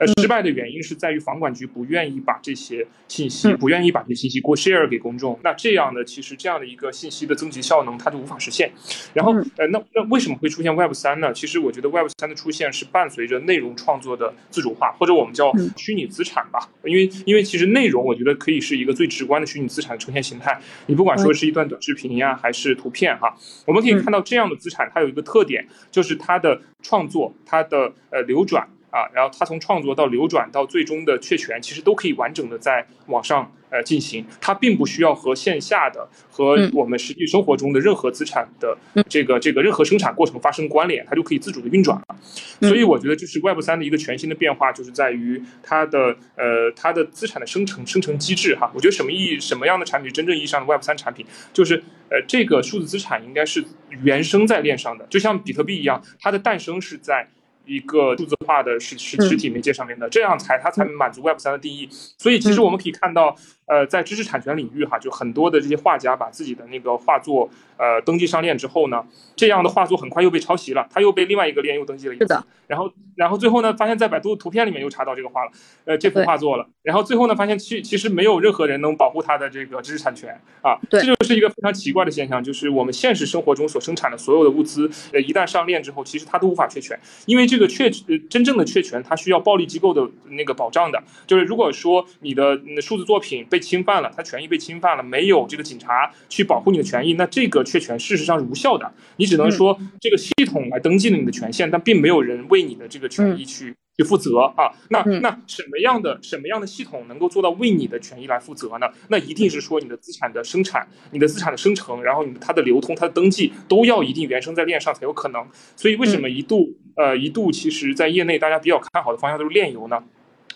[0.00, 5.38] 呃，失败的原因是在于房管局不愿意把这些信息，不愿意把这些信息过 share 给公众。
[5.44, 8.72] 那这样呢，其实这样的一个信息的增值效能，它就无法实现。
[9.12, 11.34] 然后，呃，那那为什么会出现 Web 三呢？
[11.34, 16.66] 其实我觉得 Web 三的出现是伴随着内容创作的自主化，或者我们叫虚拟资产吧。
[16.84, 20.58] 因为因为其实内容，我觉得可以是一个最直观的虚拟资产的呈现形态。
[20.86, 23.36] 你不管说是一段短视频呀，还是图片哈，
[23.66, 28.66] 我们可以看到这样的资产，它有一个特点，就是它的创作，它的呃流转。
[28.90, 38.76] 啊，然后它从创作到流转到最终的确权，其实都可以完整的在网上呃进行，它并不需要和线下的和我们实际生活中的任何资产的
[39.08, 42.16] 这个这个任何生产过程发生关联，它就可以自主的运转了。
[42.60, 48.70] 所以我觉得就是 Web 三的一个全新的变化，就是在于它的呃它的资产的生成生成机制哈。
[48.74, 51.76] 我觉得什么意义什么样的产品真正意义上的 Web 三产品，就是
[52.10, 53.64] 呃这个数字资产应该是
[54.02, 57.28] 原生在链上的，就像比特币一样，它的诞生是在。
[57.74, 61.88] 一个数字化的实实实体媒介上面的，这样才它才能满足 Web 三的定义。
[62.18, 63.36] 所以其实我们可以看到。
[63.70, 69.06] 呃，在知识产权领域哈，就很多的这些画家把自己的那个画作呃登记上链之后呢，
[69.36, 72.26] 这样的画作很快又被抄袭了，他又被另外一个链又登记了一次，
[72.66, 75.52] 然后然后最后呢，发现在百度图片里面又查到这个画了，
[75.84, 98.90] 呃这幅画作了，然后最后呢，发现其其实没有任何人能保护他的这个知识产权啊，这就是一个非常奇怪的现象，就是我们现实生活中所生产的所有的物资，呃一旦上链之后，其实它都无法确权，因为这个确呃真正的确权，它需要暴力机构的那个保障的，就是如果说你的数字作品被侵犯了，他权益被侵犯了，没有这个警察去保护你的权益，那这个确权事实上是无效的。
[99.16, 104.72] 你只能说这个系统来登记了你的权限，但并没有人为你的这个权益去去负责啊。
[104.88, 108.88] 那那什么样的什么样的系统能够做到为你的权益来负责呢？
[109.08, 115.46] 那一定是说你的资产的生产、你的资产的生成，然后你的它的流通、它的登记都要一定原生在链上才有可能。
[115.76, 120.02] 所以为什么一度呃一度其实在业内大家比较看好的方向都是链游呢？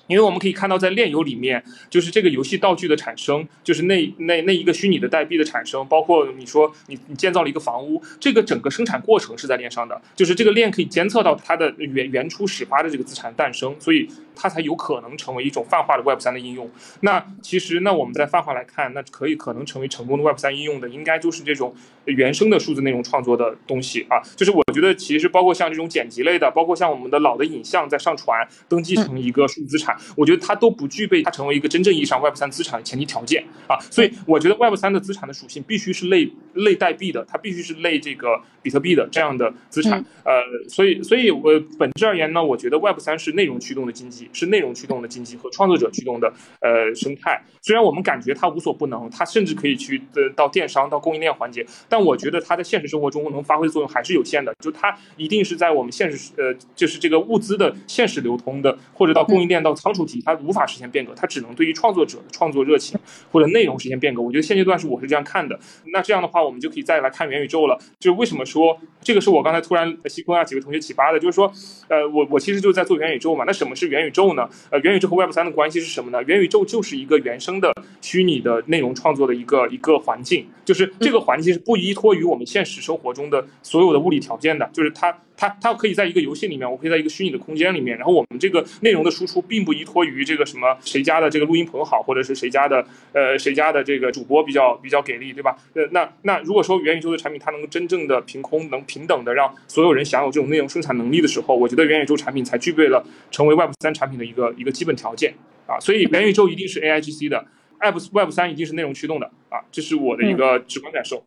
[0.07, 16.71] 因为我们可以看到，在链游里面，就是这个游戏道具的产生，就是那那那一个虚拟的代币的产生，包括你说你你建造了一个房屋，这个整个生产过程是在链上的，就是这个链可以监测到它的原原初始发的这个资产诞生，所以它才有可能成为一种泛化的 Web 三的应用。
[17.01, 21.75] 那其实，那我们在泛化来看，那可以可能成为成功的 Web 三应用的，应该就是这种
[22.07, 24.21] 原生的数字内容创作的东西啊。
[24.37, 29.97] 就是我觉得，其实包括像这种剪辑类的，包括像我们的老的影像在上传登记成一个数字资产。
[30.17, 40.05] 我觉得它都不具备它成为一个真正意义上 Web 三资产的前提条件啊，所以我觉得 Web 三的资产的属性必须是类类代币的，它必须是类这个比特币的这样的资产。
[40.25, 40.33] 呃，
[40.69, 47.43] 所以所以我本质而言呢，我觉得 Web 三是内容驱动的经济，是内容驱动的经济和创作者驱动的呃生态。
[47.63, 54.55] 虽然我们感觉它无所不能，它甚至可以去呃到电商到供应链环节，但我觉得它在现实生活中能发挥的作用还是有限的。
[54.61, 62.99] 就它一定是在我们现实呃，就是这个物资的现实流通的，或者到供应链到仓储体，它无法实现变革，它只能对于创作者的创作热情
[63.33, 64.21] 或者内容实现变革。
[64.23, 65.59] 我觉得现阶段是我是这样看的。
[65.93, 67.79] 那这样的话，我们就可以再来看元宇宙了。
[67.99, 71.51] 就为什么说这个是我刚才突然西坤啊几位同学启发的，就是说，
[71.89, 73.45] 呃，我我其实就在做元宇宙嘛。
[73.47, 74.49] 那什么是元宇宙呢？
[74.71, 76.23] 呃，元宇宙和 Web 三的关系是什么呢？
[76.23, 85.15] 元宇宙就是一个原生的虚拟的内容创作的一个一个环境，就是这个环境是不依托于我们现实生活中的所有的物理条件的，就是它。
[85.37, 95.57] 它它可以在一个游戏里面，我可以在一个虚拟的空间里面，然后我们这个内容的输出并不依托于这个什么谁家的这个录音棚好，或者是谁家的呃谁家的这个主播比较比较给力，对吧？
[95.75, 105.35] 呃，那那如果说元宇宙的产品它能够真正的凭空能平等的让所有人享有这种内容生产能力的时候，我觉得元宇宙产品才具备了成为 Web 三产品的一个一个基本条件
[105.67, 105.79] 啊。
[105.81, 107.45] 所以元宇宙一定是 AIGC 的
[107.81, 111.25] ，Web Web 三一定是内容驱动的啊，这是我的一个直观感受。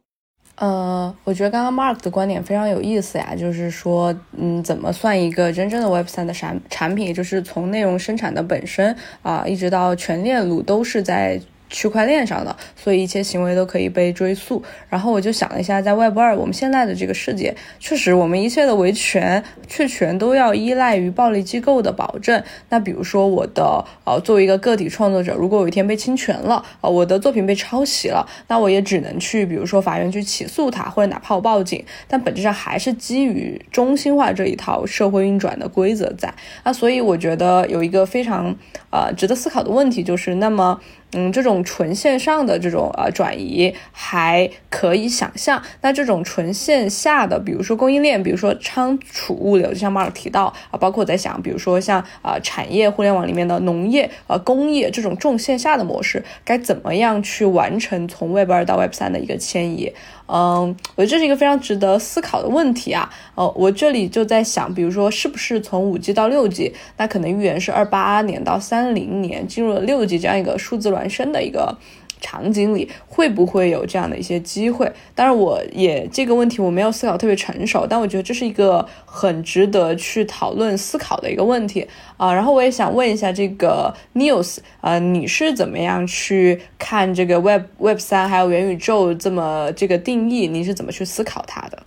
[0.58, 11.40] 呃，我觉得刚刚 Mark 的观点非常有意思呀，就是说，嗯，怎么算一个真正的 Web 三的产产品，就是从内容生产的本身啊，一直到全链路都是在。
[11.70, 14.64] 区块链上的，所以一切行为都可以被追溯。
[14.90, 22.42] 然后我就想了一下，在 Web 二我们现在的这个世界，确实我们一切的维权确权都要依赖于暴力机构的保证。
[22.70, 36.34] 那比如说我的呃，作为一个个体创作者，如果有一天被侵权了啊，我的作品被抄袭了，那我也只能去比如说法院去起诉他，或者哪怕我报警，但本质上还是基于中心化这一套社会运转的规则在。
[36.64, 38.56] 那所以我觉得有一个非常
[38.90, 40.80] 呃值得思考的问题就是，那么。
[41.14, 59.94] 嗯，这种纯线上的这种呃转移还可以想象，那这种纯线下的，比如说供应链，比如说仓储物流，就像 Mark 提到啊，包括我在想，比如说像啊产业互联网里面的农业呃工业这种重线下的模式，该怎么样去完成从 Web 二到 Web 三的一个迁移？
[60.28, 63.10] 嗯，我觉得这是一个非常值得思考的问题啊。
[63.36, 71.78] 哦，我这里就在想，比如说，是不是从五 G 到六 G，那可能预言是二八年到三零年进入了六 G 这样一个数字孪生的一个。
[72.20, 74.92] 场景里会不会有这样的一些机会？
[75.14, 82.34] 当然，我也这个问题我没有思考特别成熟，但我觉得这是一个很值得去讨论思考的一个问题啊。
[82.34, 90.48] 然后我也想问一下这个 News 啊，你是怎么样去看这个 Web Web 三还有元宇宙这么这个定义？
[90.48, 91.84] 你是怎么去思考它的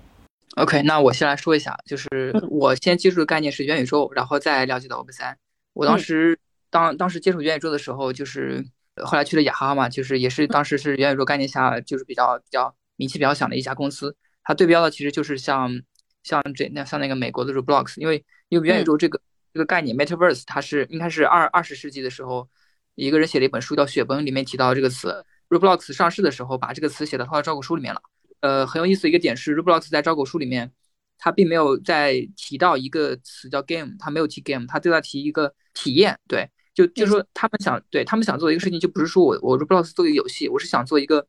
[0.57, 2.09] ？OK，那我先来说一下，就是
[2.51, 5.37] 我先接触的概念是元宇宙，然后再了解到 Web 三。
[5.75, 6.39] 我当时
[6.71, 8.65] 当当时接触元宇宙的时候，就是。
[9.05, 14.17] 后来去了雅哈嘛，就是也是当时是元宇宙概念下就是比较比较名气比较响的一家公司。
[14.43, 15.71] 它对标的其实就是像
[16.23, 19.21] 像这那像那个美国的 Roblox，因为因为元宇宙这个
[19.53, 22.49] 这个概念 Metaverse，它是应该是二二十世纪的时候
[22.95, 25.25] 一个人写了一本书叫《雪崩》，里面提到这个词。
[25.49, 28.01] Roblox 上市的时候把这个词写到他的招股书里面了。
[28.41, 30.71] 呃，很有意思的一个点是，Roblox 在招股书里面
[31.19, 36.49] 它并没有在提到一个词叫 game，它没有提 game，它对它提一个体验，对。
[36.75, 41.27] 就就是说，他们想对他们想做一个事情，就不是说我我 Roblox 做一个游戏，我是想做一个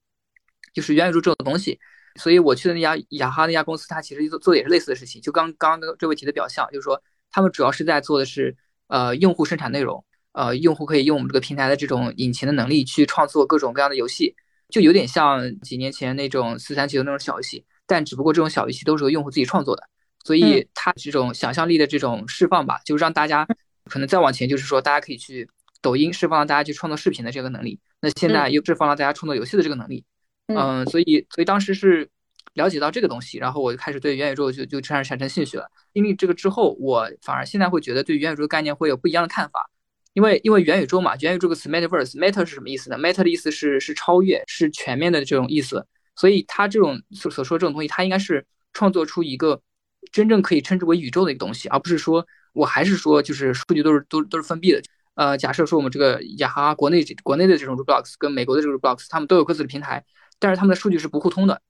[0.73, 1.80] 就是元宇宙这种东西。
[2.15, 5.21] 所以我去的那家雅哈那家公司，它其实做做的也是类似的事情。
[5.21, 7.01] 就刚刚这位提的表象，就是说
[7.32, 8.56] 他们主要是在做的是
[8.88, 14.36] 呃用户生产内容，呃用户可以用我们这个平台的这种引擎的能力去创作各种各样的游戏，
[14.67, 19.88] 就有点像几年前那种四三九的那种小游戏，但只不过这种小游戏都是由用户自己创作的，
[20.25, 23.47] 所以它这种想象力的这种释放吧，就让大家。
[23.91, 25.49] 可能再往前就是说，大家可以去
[25.82, 30.06] 抖音释放了大家去创作视频的这个能力，那现在又释放了大家创作游戏的这个能力，
[30.47, 32.10] 嗯，所以所以当时是
[32.54, 35.69] 了解到这个东西，然后我就开始对元宇宙就就开始产生兴趣了。
[35.93, 39.69] 经历这个之后，我反而现在会觉得对元宇宙概念会有不一样的看法，
[40.13, 49.62] 因为因为元宇宙嘛，元宇宙这个词 metaverse，meta 是什么意思呢？meta 的意思是是超越，是全面的这种意思，所以它这种所所说这种东西，它应该是创作出一个
[50.11, 52.25] 真正可以称之为宇宙的一个东西，而不是说。
[52.53, 54.81] 我还是说，就是数据都是都都是封闭的。
[55.15, 60.03] 呃，假设说我们这个雅哈国内国内的这种 Roblox 跟美国的这个 Roblox，他们都有各自的平台，
[60.37, 61.61] 但是他们的数据是不互通的。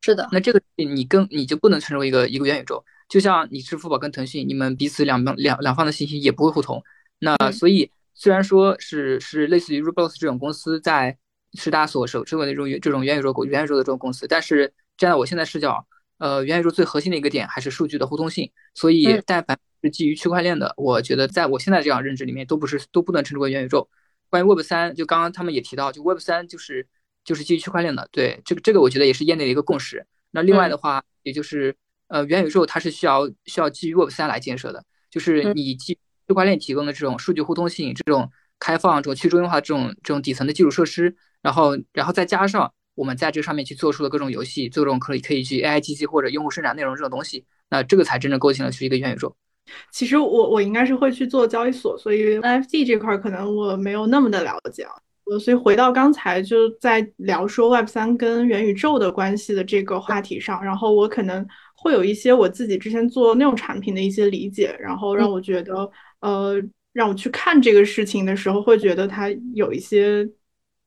[0.00, 0.28] 是的。
[0.30, 2.84] 那这个你跟你就不能称之为一个一个元宇宙。
[3.08, 6.80] 就像你支付宝跟腾讯，你们彼此两方两两方的信息也不会互通。
[7.18, 11.18] 那所以虽然说是是类似于 Roblox 这种公司在
[11.54, 15.84] 是大家所熟知的那种这种元宇宙元宇宙的这种公司，但是站在我现在视角。
[16.18, 23.88] 呃，元宇宙最核心的一个点还是数据的互通性，所以但凡是基于区块链的，我觉得在我现在这样认知里面，都不是都不能称之为元宇宙。
[24.28, 26.86] 关于 Web 三，就刚刚他们也提到，就 Web 三就是
[27.24, 30.04] 就是基于区块链的，对这个这个我觉得也是业内的一个共识。
[30.32, 31.74] 那另外的话，也就是
[32.08, 35.94] 呃，元宇宙它是需要需要基于 Web 三来建设的，就是你基
[36.26, 49.32] 区块链提供的这种数据互通性、这种开放、这种去中心化这种这种底层的基础设施，然后然后再加上我们在这上面去做出的各种游戏，做这种可以可以去 AI 机器或者用户生产内容这种东西，那这个才真正构建了是一个元宇宙。
[49.92, 54.90] 其实我我应该是会去做交易所，所以 NFT 这块可能我没有那么的了解啊。
[55.40, 66.60] 所以回到刚才就在聊说 Web 三跟元宇宙的关系的这个话题上，然后我可能会有一些我自己之前做那种产品的一些理解，然后让我觉得，呃，
[66.94, 70.26] 让我去看这个事情的时候，会觉得它有一些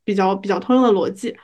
[0.04, 1.38] 比较比较通用的逻辑。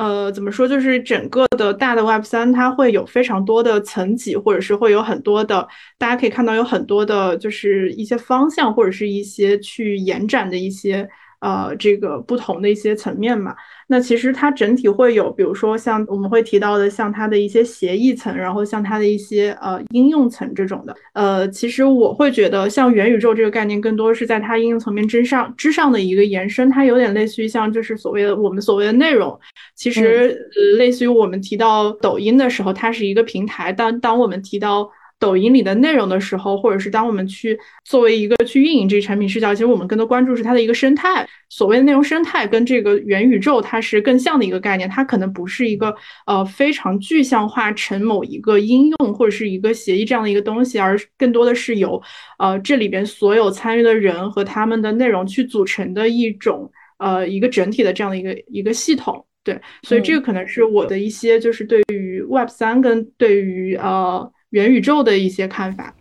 [0.00, 0.66] 呃，怎么说？
[0.66, 11.06] 就是整个的大的 Web 三，它会有非常多的层级，或者是会有很多的，大家可以看到有很多的，就是一些方向，或者是一些去延展的一些。
[11.40, 13.56] 呃，这个不同的一些层面嘛，
[13.88, 20.94] 那其实它整体会有，比如说像我们会提到的，像它的一些协议层，然后像它的一些呃应用层这种的。
[21.14, 29.38] 呃，其实我会觉得，像元宇宙这个概念，更多是在它应用层面之上之上的一个延伸，它有点类似于像就是所谓的我们所谓的内容，
[29.74, 30.38] 其实
[30.76, 34.90] 类似于我们提到抖音的时候，它是一个平台，但当我们提到。
[35.20, 41.28] 抖音里的内容的时候，或者是当我们去作为一个去运营这个产品视角，其实我们更多关注是它的一个生态。
[41.50, 45.94] 所谓的内容生态跟这个元宇宙它是更像的一个概念，它可能不是一个
[46.26, 52.00] 呃非常具象化成某一个应用或者是一个协议这样的一个东西，而更多的是由
[52.38, 59.22] 呃这里边所有参与的人和他们的内容去组成的一种呃一个整体的这样的一个一个系统。
[59.44, 64.32] 对，所以这个可能是我的一些就是对于 Web 三跟对于呃。
[64.50, 65.94] 元宇宙的一些看法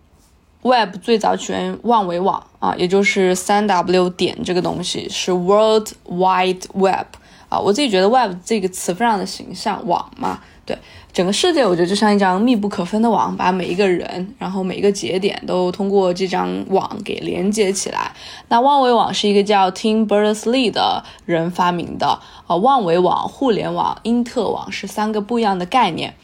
[0.63, 7.05] ，Web 最早起源万维网啊，也就是三 W 点这个东西是 World Wide Web
[7.47, 7.59] 啊。
[7.59, 10.75] 我自己觉得 Web 这个词非常的形象，网嘛，对
[11.13, 18.11] 整个世界，我觉得就像一张密不可分的网，把每一个人，然后每一个节点都通过这张网给连接起来。
[18.47, 22.55] 那万维网是一个叫 Tim Berners-Lee 的人发明的啊。
[22.55, 26.15] 万维网、互联网、因特网是三个不一样的概念。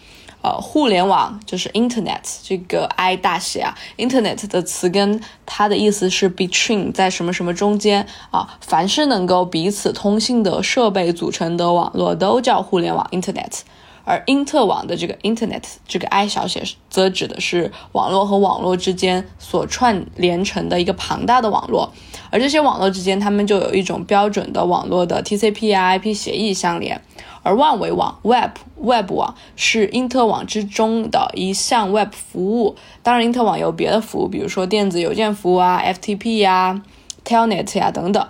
[0.45, 13.61] 呃，互联网就是 Internet，这个 I 大写啊，Internet 的词根它的意思是 between，在什么什么中间啊，凡是能够彼此通信的设备组成的网络都叫互联网 Internet，
[14.05, 21.91] 而因特网的这个 Internet 这个 I 小写则指的是网络和网络之间所串联成的一个庞大的网络，
[22.29, 27.01] 而这些网络之间，它们就有一种标准的网络的 TCP 啊 IP 协议相连。
[27.43, 32.75] 而万维网 （Web Web 网）是因特网之中的一项 Web 服务。
[33.03, 36.81] 当然，因特网有别的服务，比如说电子邮件服务啊、FTP 呀、
[37.23, 38.27] Telnet 呀等等。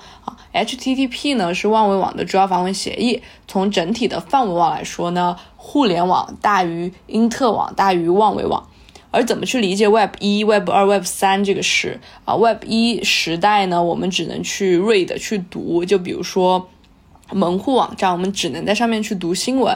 [0.55, 3.21] ，HTTP 呢是万维网的主要访问协议。
[3.47, 8.67] 从整体的范围网来说呢，互联网大于因特网大于万维网。
[9.11, 16.69] 而怎么去理解 Web 一、Web 二、Web 三这个事啊？Web 一时代呢，我们只能去 read 去读，就比如说。
[17.31, 19.75] 门户网站，我们只能在上面去读新闻。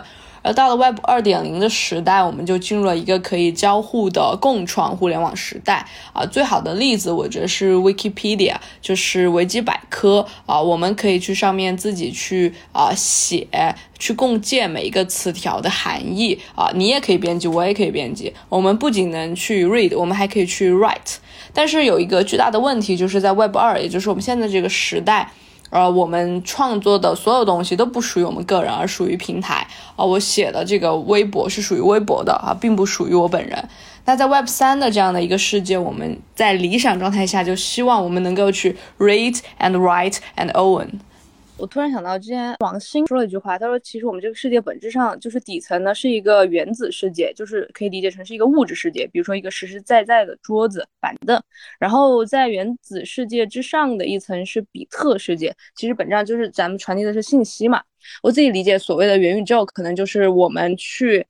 [0.54, 6.26] 到了 Web 二点零的时代，我们就进入了一个可以交互的共创互联网时代啊。
[6.26, 10.62] 最好的例子，我觉得是 Wikipedia，就是维基百科啊。
[10.62, 16.72] 我们可以去上面自己去啊写，去共建每一个词条的含义啊。
[16.74, 18.34] 你也可以编辑，我也可以编辑。
[18.48, 21.18] 我们不仅能去 read，我们还可以去 write。
[21.54, 25.32] 但是有一个巨大的问题，就是在 Web 二，也就是我们现在这个时代。
[25.70, 29.68] 呃，我们创作的所有东西都不属于我们个人，而属于平台。
[29.96, 33.70] 啊，我写的这个微博是属于微博的啊，并不属于我本人。
[34.06, 40.88] 那在 Web 三的这样的一个世界，我们在理想状态下，就希望我们能够去 read and write and own。
[41.60, 51.42] 我突然想到，之前王鑫说了一句话，他说：“其实我们这个世界本质上就是底层呢是一个原子世界，就是可以理解成是一个物质世界，比如说一个实实在在的桌子、板凳。
[51.78, 57.84] 然后在原子世界之上的一层是比特世界，其实本质上就是咱们传递的是信息嘛。
[58.24, 61.26] 我自己理解，所谓的元宇宙，可能就是我们去。”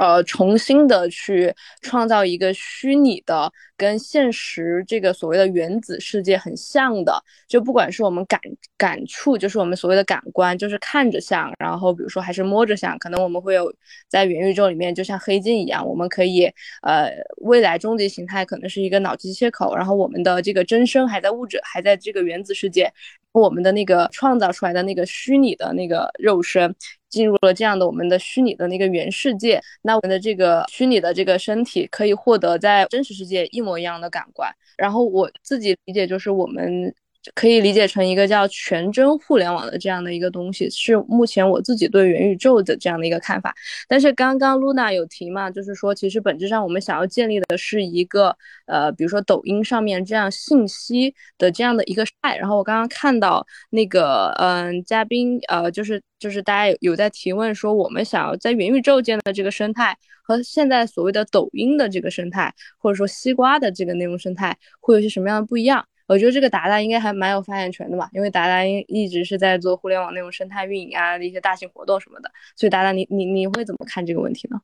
[0.00, 8.40] 呃，重新的去创造一个虚拟的，跟现实这个所谓的原子世界很像的，就不管是我们感
[8.78, 13.70] 感触，就是我们所谓的感官，就是看着像，然后比如说还是摸着像，可能我们会有
[14.08, 22.90] 在元宇宙里面，就像黑镜一样，我们可以呃，未来终极形态可能是一个脑机接口，然后我们的这个真身还在物质，还在这个原子世界，
[23.32, 26.74] 我们的那个创造出来的那个虚拟的那个肉身。
[27.10, 34.50] 进入了这样的我们的虚拟的那个原世界，那我们的这个虚拟的这个身体可以获得在真实世界一模一样的感官。
[34.78, 36.94] 然后我自己理解就是，我们
[37.34, 43.54] 可以理解成一个叫全真互联网的这样的一个东西，是目前我自己对元宇宙的这样的一个看法。
[43.86, 48.34] 但是刚刚 Luna 有提嘛，就是说其实本质上我们想要建立的是一个
[48.66, 52.36] 呃，比如说抖音上面这样信息的这样的一个爱。
[52.36, 65.84] 然后我刚刚看到那个嗯嘉宾呃，就是就是大家有在提问说，我们想要在元宇宙建的这个生态和现在所谓的抖音的这个生态，或者说西瓜的这个内容生态，会有些什么样的不一样？
[66.10, 74.60] 我觉得这个达达应该还蛮有发言权的嘛，因为达达一一直是在做互联网那种生态运营啊的一些大型活动什么的，所以达达你你你会怎么看这个问题呢？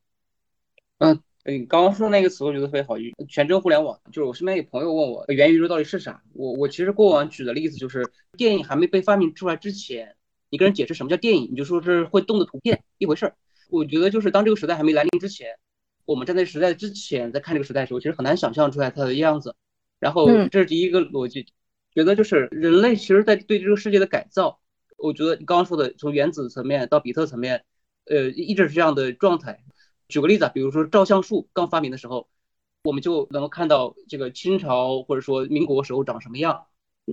[0.98, 2.96] 嗯，你刚刚说那个词我觉得特别好，
[3.28, 8.04] 全真互联网，就是我身边有朋友问我元宇宙到底是啥，我我其实过往举的例子就是
[8.36, 10.16] 电影还没被发明出来之前，
[10.50, 13.36] 你跟人解释什么叫电影，你就说是会动的图片一回事儿。
[13.70, 15.56] 我觉得就是当这个时代还没来临之前，
[16.06, 19.54] 我们站在时代之前在看这个时代的时候，其实很难想象出来它的样子。
[19.98, 21.46] 然后这是第一个逻辑，
[21.94, 24.60] 觉得就是人类其实在对这个世界的改造，
[24.98, 27.64] 我觉得你刚刚说的从原子层面到比特层面，
[28.04, 29.64] 呃，一直是这样的状态。
[30.08, 32.28] 举个例子啊，比如说照相术刚发明的时候，
[32.84, 36.66] 我们就能够看到这个清朝或者说民国时候长什么样，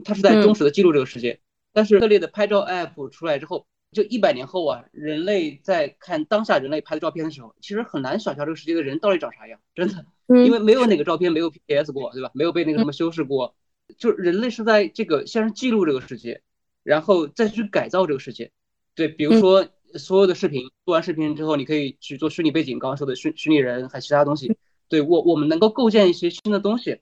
[0.06, 1.40] 它是在忠实的记录这个世界。
[1.72, 10.06] 但是特列的拍照 app 出来之后，就一百年后啊，人类在看当下人类拍的照片的时候，其实很难想象这个世界的人到底长啥样，真的。
[10.28, 12.32] 因为没有哪个照片没有 PS 过，对吧？
[12.34, 13.56] 没有被那个什么修饰过，
[13.98, 16.42] 就是人类是在这个先是记录这个世界，
[16.82, 18.52] 然后再去改造这个世界。
[18.96, 24.58] 对，比如说所有的视频，做完视频之后，你可以去做虚拟背景，刚刚说的虚虚拟人，还其他东西。
[24.88, 27.00] 对我，我们能够构建一些新的东西。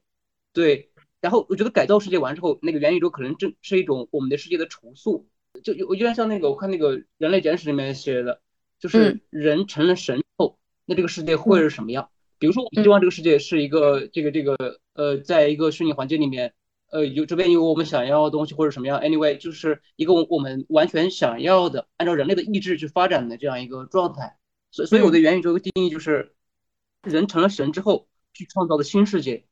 [0.52, 0.90] 对，
[1.20, 5.26] 然后我觉得改造世界完之后，那个元宇宙可能正是一种我们的世界的重塑。
[5.62, 8.40] 就有有点像那个，我看那个《人类简史》里面写的，
[8.78, 12.08] 就是人成了神后，那这个世界会是什么样？
[12.38, 14.56] 比如说，我们希望这个世界是一个这个这个
[14.94, 16.54] 呃，在一个虚拟环境里面，
[16.90, 24.36] 呃，有这边有我们想要的东西或者什么样，anyway，就是一个我们完全想要的，按照人类的意志去发展的这样一个状态。
[24.70, 26.34] 所以，所以我的元宇宙的定义就是，
[27.02, 29.44] 人成了神之后去创造的新世界。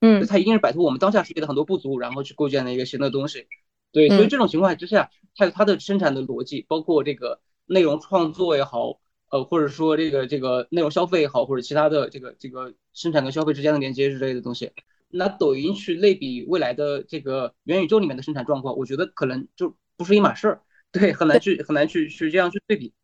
[0.00, 3.46] 嗯，它一定是摆脱我们当下世界的很多不足，然后去构建的一个新的东西。
[3.90, 9.00] 对，所以这种情况之下，它它的生产的逻辑，包括这个内容创作也好。
[9.30, 14.72] 呃，或者说这个这个内容消费也好，或者其他的这个这个生产跟消费之间的连接之类的东西，
[15.10, 22.94] 拿抖音去类比未来的这个元宇宙里面的生产状况，我觉得可能就不是一码事儿，对，很难去很难去去这样去对比，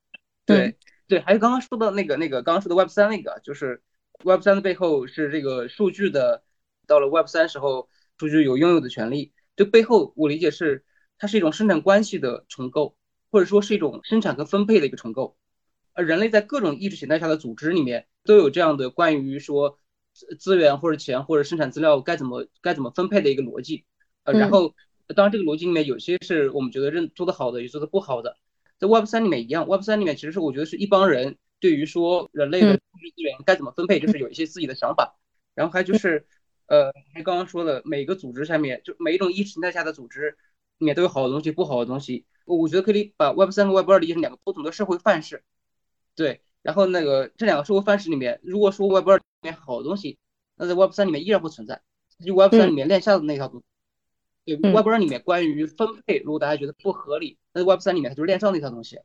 [0.46, 0.78] 对。
[1.06, 3.82] 对，还有刚刚说到那个那个刚刚说的 Web 三那个，就是
[4.24, 6.42] Web 三的背后是这个数据的，
[6.86, 10.86] 到了 Web 三时候，数据有拥有的权利，这背后我理解是
[11.24, 12.94] 它是一种生产关系的重构，
[13.30, 15.38] 或者说是一种生产和分配的一个重构。
[15.94, 19.78] 而，人类在各种意识形态下的组织里面都有这样的关于说
[20.38, 23.86] 资源或者钱或者生产资料该怎么该怎么分配的一个逻辑。
[24.24, 24.74] 呃，然后
[25.16, 28.36] 当然这个逻辑里面有些是我们觉得认做的好的，也做的不好的。
[28.78, 35.16] 在 Web 三里面一样，Web 三里面其实是我觉得是一帮人对于说人类的物质资源该怎么分配，就是有一些自己的想法。
[35.54, 36.26] 然后还就是
[36.66, 40.36] 呃，还刚刚说的每个组织下面就每一种意识形态下的组织
[40.84, 42.26] 里面都有好的东西，不好的东西。
[42.44, 45.42] 我觉得可以把 Web 三和 Web 二理解成两个不同的社会范式。
[46.14, 50.18] 对，然后那个这两个社会范式里面，如果说 Web 二里面好的东西，
[50.56, 51.80] 那在 Web 三里面依然不存在。
[52.24, 53.62] 就 Web 三里面链下的那套东
[54.44, 59.00] 西，对，Web 二里面关于分配，如果大家觉得不合理，那在 Web 三里面它就是链上那套东西。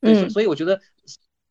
[0.00, 0.80] 嗯，所以我觉得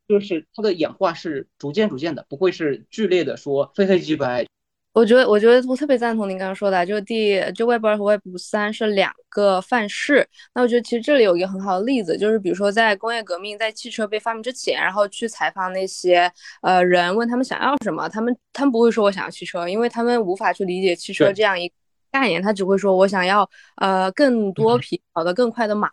[0.07, 4.45] 就是它的演化是逐渐逐渐的，不会是剧烈的说非黑即白。
[4.93, 10.27] 我觉得，我觉得我特别赞同您刚刚说的，就是第就 Web 二和 Web 三是两个范式。
[10.53, 16.31] 那我觉得其实这里有一个很好的例子，就是比如说在工业革命，在汽车被发明之前，然后去采访那些
[16.61, 21.71] 呃人，问他们想要什么，他们他们不会说我想要汽车，因为他们无法去理解汽车这样一
[22.11, 25.89] 概念，他只会说我想要呃更多匹跑得更快的马。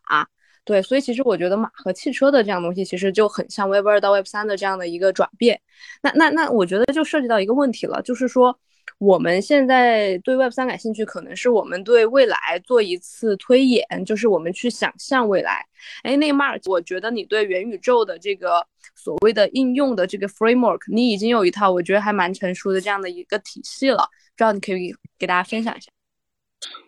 [0.63, 5.59] 对，所以其实我觉得马和汽车的这样东西，其实就很像 Web 二到 Web 三的这样的一个转变。
[6.03, 8.55] 那那那我觉得就涉及到一个问题了，就是说。
[9.01, 15.65] 我们现在对 Web 三感兴趣，可能是我们对未来做一次推演，就是我们去想象未来。
[16.03, 18.63] 哎，那 Mark，我觉得你对元宇宙的这个
[18.95, 25.91] 所谓的应用的这个 framework，你已经有一套我觉得还蛮成熟的这样的一个体系了，不知道你可以给大家分享一下。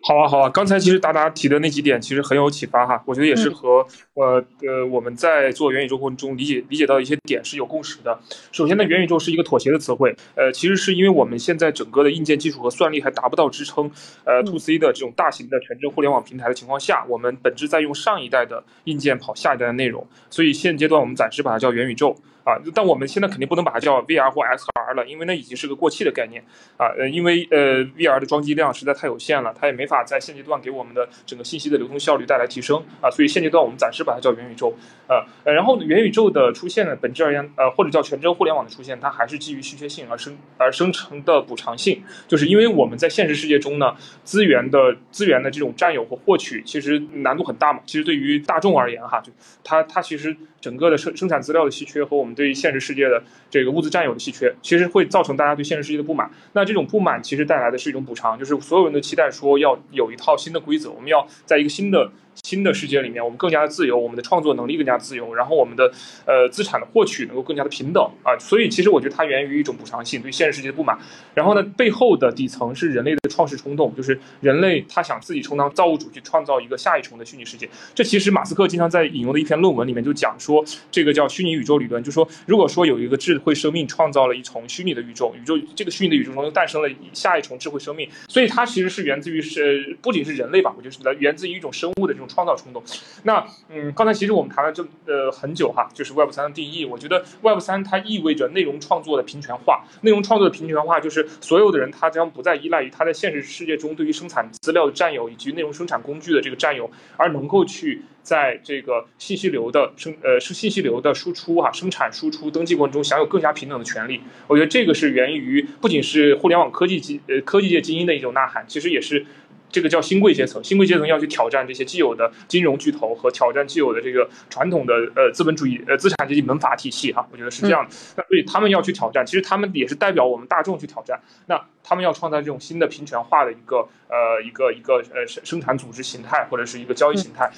[0.05, 8.19] 好啊，好啊，刚才其实达达提的那几点其实很有启发哈，我觉得也是和呃呃我们在做元宇宙过程中理解理解到一些点是有共识的。
[8.51, 13.89] 首先呢，元宇宙是一个妥协的词汇，呃，其实是因为我们现在整个的硬件技术和算力还达不到支撑
[14.25, 22.15] 呃 to C 的这种大型的全真互联网平台的情况下，我们本质在用上一代的硬件跑下一代的内容，所以现阶段我们暂时把它叫元宇宙。
[22.43, 26.43] 啊，但我们现在肯定不能把它叫 VR 或 XR，了，因为那已经是个过气的概念
[26.77, 26.87] 啊。
[26.97, 33.09] 呃，因为呃 VR 的装机量实在太有限了，它也没法在现阶段给我们的整个信息的流通效率带来提升啊。
[33.09, 34.73] 所以现阶段我们暂时把它叫元宇宙。
[35.07, 47.79] 呃呃，然后元宇宙的出现呢，本质而言，呃或者叫全真互联网的出现，它还是基于稀缺性而生而生成的补偿性，就是因为我们在现实世界中呢，资源的资源的这种占有和获取其实难度很大嘛。
[47.85, 49.31] 其实对于大众而言哈，就
[49.63, 56.29] 它它其实整个的生生产资料的稀缺和我们对于现实世界的这个物资占有的稀缺，其实会造成大家对现实世界的不满。
[56.53, 62.11] 那这种不满其实带来的是一种补偿，就是所有人都期待说要有一套新的规则，我们要在一个新的。
[62.43, 65.91] 新的世界里面，我们更加的自由，我们的创作能力更加自由，然后我们的
[66.25, 70.97] 呃资产的获取能够更加的平等啊，所以其实我觉得它源于一种补偿性对现实世界的不满，
[71.33, 77.69] 然后呢背后的底层是人类的创世冲动，就是人类他想自己充当造物主去创造一个下一重的虚拟世界。
[77.95, 92.83] 这其实马斯克经常在引用的一篇论文里面就讲说，这个叫虚拟宇宙理论，就说如果说有一个智慧生命创造了一重虚拟的宇宙，宇宙这个虚拟的宇宙中又诞生了下一重智慧生命，所以它其实是源自于是不仅是人类吧，我觉得是来源自于一种生物的这种创造冲动。
[93.23, 96.85] 那嗯，刚才其实我们谈了这呃很久哈，就是 Web 三的定义。
[96.85, 99.85] 我觉得 Web 三它意味着内容创作的平权化。
[100.01, 114.21] 内容创作的平权化，就是所有的人他将不再依赖于他在现实世界中对于生产资料的占有以及内容生产工具的这个占有，而能够去在这个信息流的生呃是信息流的输出哈，生产输出登记过程中享有更加平等的权利。
[114.47, 119.25] 我觉得这个是源于不仅是互联网科技基呃科技界精英的一种呐喊，其实也是。
[119.73, 127.89] 这个叫新贵阶层，新贵阶层要去挑战这些既有的金融巨头和挑战既有的这个传统的呃资本主义呃资产阶级门阀体系哈，我觉得是这样的。
[128.15, 131.19] 那所以他们要去挑战，其实他们也是代表我们大众去挑战。
[131.47, 137.51] 那他们要创造这种新的平权化的一个呃一个一个呃生生产组织形态或者是一个交易形态。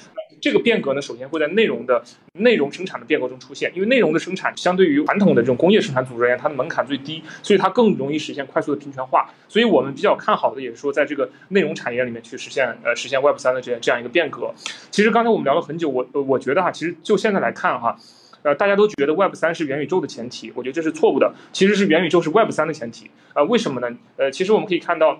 [0.46, 9.28] 这个变革呢，首先会在内容的内容生产的变革中出现，因为内容的生产相对于传统的这种工业生产组织而言，它的门槛最低，所以它更容易实现快速的平权化。
[9.48, 14.54] 所以我们比较看好的也是说，在这个内容产业里面去实现呃实现 Web 三的这样这样一个变革。
[14.92, 17.98] 其实刚才我们聊了很久，我我觉得哈，其实就现在来看哈，
[18.44, 23.10] 呃，大家都觉得 Web 三是元宇宙的前提，我觉得这是错误的，其实是元宇宙是 Web 三的前提。
[23.34, 23.98] 呃，为什么呢？
[24.18, 25.20] 呃，其实我们可以看到，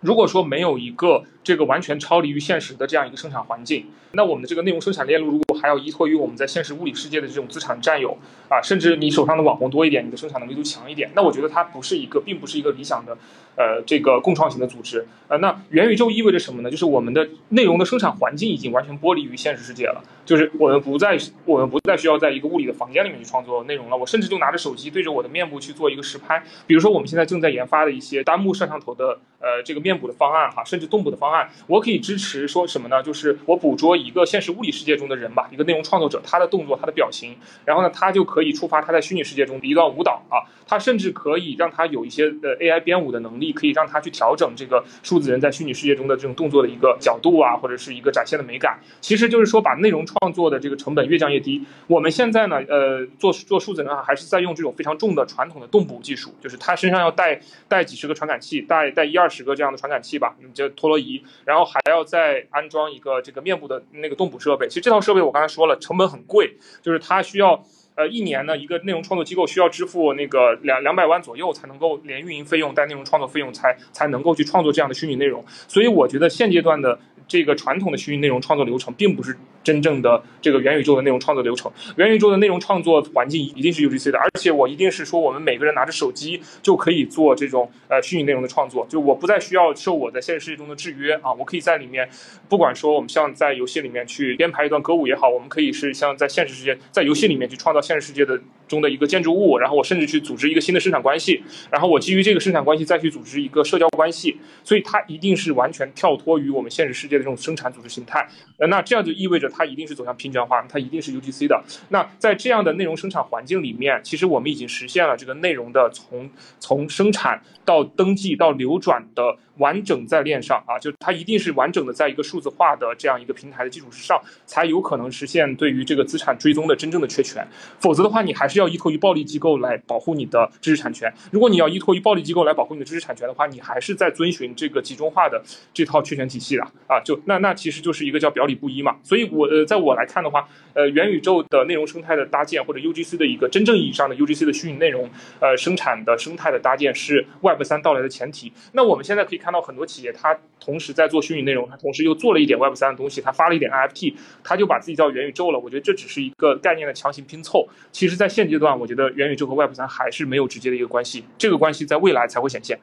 [0.00, 8.16] 如果说没有一个这个完全超离于现实的这样一个生产环境，那我们的这个内容生产链路如果还要依托于我们在现实物理世界的这种资产占有
[8.48, 13.18] 啊，甚至你手上的网红多一点，你的生产能力都强一点，那我觉得它不是一个，并不是一个理想的，
[13.56, 15.06] 呃，这个共创型的组织。
[15.26, 16.70] 呃，那元宇宙意味着什么呢？
[16.70, 21.16] 就是我们的内容的生产环境已经完全剥离于现实世界了，就是我们不再
[21.46, 23.96] 我们不再需要在一个物理的房间里面去创作内容了。
[23.96, 31.48] 我甚至就拿着手机对着我的面部去做一个实拍，比如说我们现在正在研发的一些单目摄像头的呃这个面部的方案哈，甚至动捕的方案。
[31.66, 33.02] 我可以支持说什么呢？
[33.02, 40.44] 就是我捕捉一个现实物理世界中的人吧，一个内容创作者，他的动作、他的表情，然后呢，他就可以触发他在虚拟世界中的一段舞蹈啊。
[40.70, 48.78] 他甚至可以让他有一些呃 AI 编舞的能力，可以让他去调整这个数字人在虚拟世界中的这种动作的一个角度啊，或者是一个展现的美感。
[49.00, 51.64] 其实就是说把内容创创作的这个成本越降越低。
[51.86, 64.68] 我们现在呢，呃，做做数字人啊，还是在用这种非常重的传统的动捕技术，就是他身上要带带几十个传感器，带带一二十个这样的传感器吧，就陀螺仪，然后还要再安装一个这个面部的那个动捕设备。
[64.68, 67.64] 其实这套设备我刚才说了，成本很贵，就是它需要。
[67.98, 75.44] 呃，一年呢，一个内容创作机构需要支付那个两两百万左右，才能够连运营费用带内容创作费用，才才能够去创作这样的虚拟内容。
[75.66, 76.96] 所以我觉得现阶段的。
[77.28, 81.70] 这个传统的虚拟内容创作流程，并不是真正的这个元宇宙的内容创作流程。
[81.96, 92.08] 元宇宙的内容创作环境一定是 UGC 的，而且我一定是说，我们每个人拿着手机就可以做这种呃虚拟内容的创作，就我不再需要受我在现实世界中的制约啊，我可以在里面，
[92.48, 111.64] 不管说我们像在游戏里面去编排一段歌舞也好，我们可以是像在现实世界，在游戏里面去创造现实世界的中的一个建筑物，然后我甚至去组织一个新的生产关系，然后我基于这个生产关系再去组织一个社交关系，所以它一定是完全跳脱于我们现实世界的这种生产组织形态，呃，那这样就意味着它一定是走向平权化，它一定是 UGC 的。
[111.88, 119.36] 那在这样的内容生产环境里面，其实我们已经实现了这个内容的从从生产到登记到流转的。
[119.58, 127.46] 完整在链上啊，就它一定是完整的在一个数字化的这样一个平台的基础之上，才有可能实现对于这个资产追踪的真正的确权。
[127.80, 131.12] 否则的话，你还是要依托于暴力机构来保护你的知识产权。
[131.32, 135.42] 如果你要依托于暴力机构来保护你的知识产权的话，你还是在遵循这个集中化的
[135.74, 137.00] 这套确权体系的啊。
[137.04, 138.96] 就那那其实就是一个叫表里不一嘛。
[139.02, 148.52] 所以，我呃，在我来看的话，呃，元宇宙的内容生态的搭建，或者 UGC 的一个真正意义上的 UGC 的虚拟内容呃生产的生态的搭建，是 Web 三到来的前提。
[148.72, 149.47] 那我们现在可以看。
[149.48, 154.12] 看到很多企业，它同时在做虚拟内容，它同时又做了一点 Web 三的东西，它发了一点 NFT，
[154.44, 155.58] 它就把自己叫元宇宙了。
[155.58, 157.66] 我觉得这只是一个概念的强行拼凑。
[157.90, 162.78] 其实，在现阶段，我觉得元宇宙和 Web 三还是没有直接的一个关系，这个关系在未来才会显现。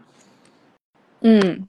[1.22, 1.68] 嗯。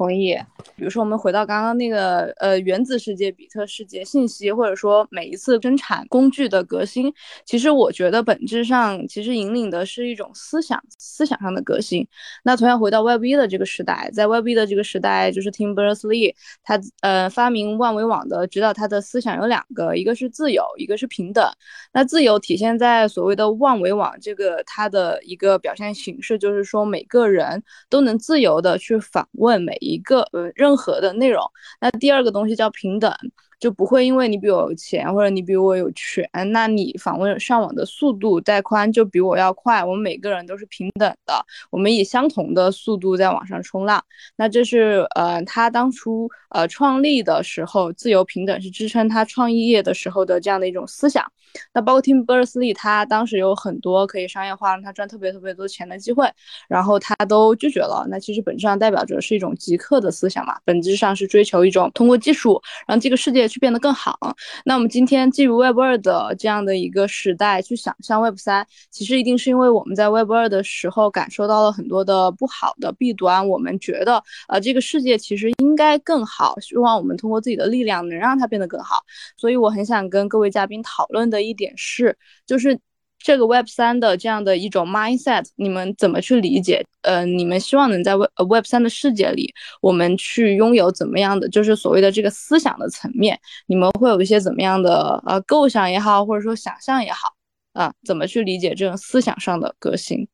[0.00, 0.34] 同意，
[0.76, 7.12] 比如说我们回到刚刚那个呃原子世界、比特世界信息，或者说每一次生产工具的革新，
[7.44, 12.06] 其实我觉得本质上其实引领的是一种思想思想上的革新。
[12.42, 21.46] 那同样回到 Web 一的这个时代，在 Web 一的这个时代，就是 Tim Berners-Lee 他呃发明万维网的，指导他的思想有两个，一个是自由，一个是平等。
[21.92, 29.89] 那自由体现在所谓的万维网这个它的一个表现形式，就是说每个人都能自由的去访问每一。
[29.90, 31.42] 一个呃任何的内容，
[31.80, 33.12] 那第二个东西叫平等，
[33.58, 39.84] 就不会因为你比我有钱或者你比我有权，那你访问上网的速度带宽就比我要快。
[39.84, 44.02] 我们每个人都是平等的，我们以相同的速度在网上冲浪。
[44.36, 51.30] 那这是呃他当初呃创立的时候，自由平等是支撑他创业的时候的这样的一种思想。
[51.72, 56.30] 那包括 Tim Berners-Lee，他当时有很多可以商业化让他赚特别特别多钱的机会，
[56.68, 58.06] 然后他都拒绝了。
[58.08, 64.16] 那其实本质上代表着是一种极客的思想嘛，本质上是追求一种通过技术让这个世界去变得更好。
[64.64, 79.02] 那我们今天进入 Web 二的这样的一个时代去想象 Web 三，其实一定是因为我们在 Web 二的时候感受到了很多的不好的弊端，我们觉得呃这个世界其实应该更好，希望我们通过自己的力量能让它变得更好。
[79.36, 81.39] 所以我很想跟各位嘉宾讨论的。
[81.40, 82.16] 一点是，
[82.46, 82.78] 就是
[83.18, 86.84] 这个 Web 三的这样的一种 mindset，你们怎么去理解？
[87.02, 97.34] 呃，你们希望能在 Web Web 三的世界里，我们去拥有怎么样的，就是所谓的这个思想的层面，你们会有一些怎么样的呃构想也好，或者说想象也好
[97.72, 97.92] 啊？
[98.04, 100.26] 怎么去理解这种思想上的革新？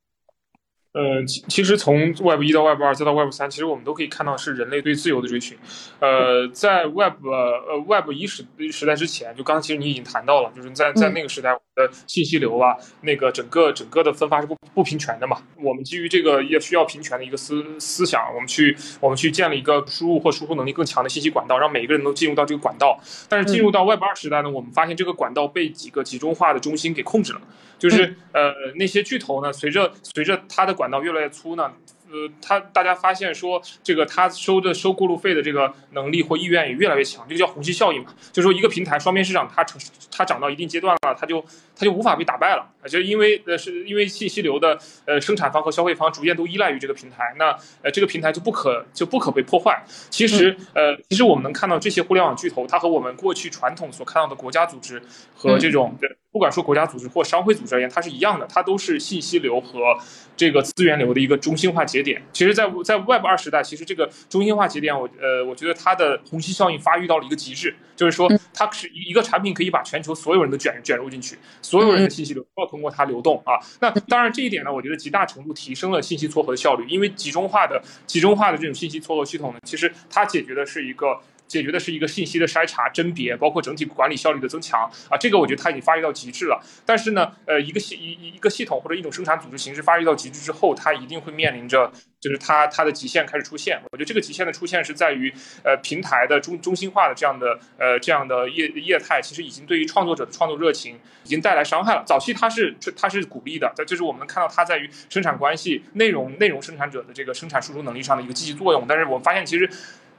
[0.97, 5.55] 呃，其其实从 Web 一到 Web 二再到 Web 三，其实我们都可以看到是人类对自由的追寻。
[5.99, 15.37] 呃，在 Web 呃 Web 一时时代之前，就刚才其实你已经谈到了，就是在在那个时代的信息流啊，那个整个整个的分发是不不平权的嘛。
[15.61, 22.99] 我们基于这个也需要平权的一个思思想，我们去我们去建立一个输入或输出能力更强的信息管道，让每一个人都进入到这个管道。
[23.29, 27.41] 但是进入到 Web 二时代呢，我们发现这个管道被几个集中化的中心给控制了。
[27.77, 31.71] 就是呃那些巨头呢，随着随着它的管道越来越粗呢。
[32.09, 38.13] 呃，他大家发现说，这个他收的收过路费的这个能力或意愿也越来越强，这个叫虹吸效应嘛。
[38.31, 39.77] 就说一个平台双边市场，它成
[40.09, 41.43] 它涨到一定阶段了，它就
[41.75, 49.83] 它就无法被打败了就因为呃是因为信息流的呃生产方和消费方逐渐都依赖于这个平台，那呃这个平台就不可就不可被破坏。
[50.09, 55.01] 其实呃其实我们能看到这些互联网巨头，它和我们过去传统所看到的国家组织
[55.35, 55.93] 和这种
[56.37, 59.97] 不管说国家组织或商会组织而言，它是一样的，它都是信息流和
[60.35, 62.21] 这个资源流的一个中心化节点。
[62.31, 73.57] 其实，在在 Web 二时代，其实这个中心化节点，我呃，我觉得它的虹吸效应发育到了一个极致，就是说，它是一个产品可以把全球所有人都卷卷入进去，所有人的信息流都要通过它流动啊。
[73.81, 81.19] 那当然，这一点呢，我觉得极大程度提升了信息撮合的效率，因为集中化的集中化的这种信息撮合系统呢，其实它解决的是一个。
[81.47, 86.61] 解决的是一个信息的筛查、甄别，包括整体管理效率的增强啊，这个我觉得它已经发育到极致了。
[86.85, 93.79] 但是呢，呃，一个系一一个系统或者一种生产组织形式发育到极致之后，它一定会面临着就是它它的极限开始出现。
[93.91, 95.33] 我觉得这个极限的出现是在于，
[95.63, 102.03] 呃，平台的中中心化的这样的呃这样的业业态，其实已经对于创作者的创作热情已经带来伤害了。
[102.05, 108.85] 早期它是它是鼓励的，就是我们看到它在于生产关系、内容内容生产者的这个生产输出能力上的一个积极作用。
[108.87, 109.69] 但是我们发现其实。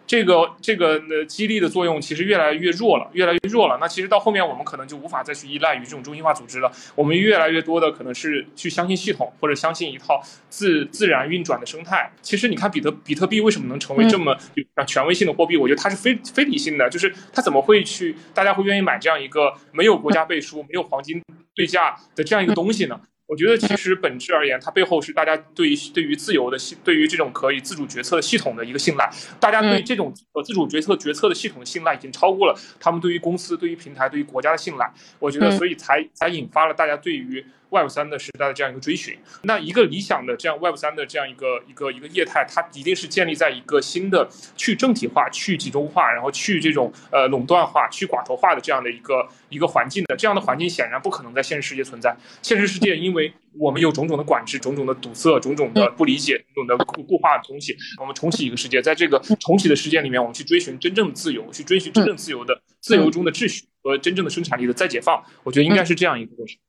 [0.08, 3.76] 这个这个呃激励的作用其实越来越弱了，越来越弱了。
[3.78, 6.72] 那其实到后面我们可能就无法再去依赖于这种中心化组织了。
[6.94, 12.10] 我们越来越多的可能是去相信系统，或者相信一套自自然运转的生态。
[12.22, 15.58] 其实你看比特比特币为什么能成为这么有权威性的货币？
[15.58, 21.22] 我觉得它是非非理性的，就是它怎么会去大家会愿意买这样一个没有国家背书、没有黄金
[21.54, 22.98] 对价的这样一个东西呢？
[23.28, 29.08] 我觉得其实本质而言，它背后是大家对于对于自由的系，对于这种可以自主决策的系统的一个信赖。
[29.38, 34.92] 大家对这种呃自主决策决策的系统的信赖，已经超过了他们对于公司、对于平台、对于国家的信赖。
[35.18, 37.44] 我觉得，所以才才引发了大家对于。
[37.70, 50.16] Web 三的时代的这样一个追寻，那一个理想的这样 Web 三的这样一个一个一个业态，它一定是建立在一个新的去政体化、去集中化，然后去这种呃垄断化、去寡头化的这样的一个一个环境的。
[50.16, 52.16] 这样的环境显然不可能在现实世界存在。
[52.42, 57.76] 现实世界，因为我们有种种的管制、种种的堵塞、种种的不理解、种种的固固化的东西。
[58.00, 65.22] 我们重启一个世界，在这个重启的世界里面，我们去追寻真正的自由，去追寻真正自由的自由中的秩序和真正的生产力的再解放。
[65.44, 66.56] 我觉得应该是这样一个过程。
[66.56, 66.67] 嗯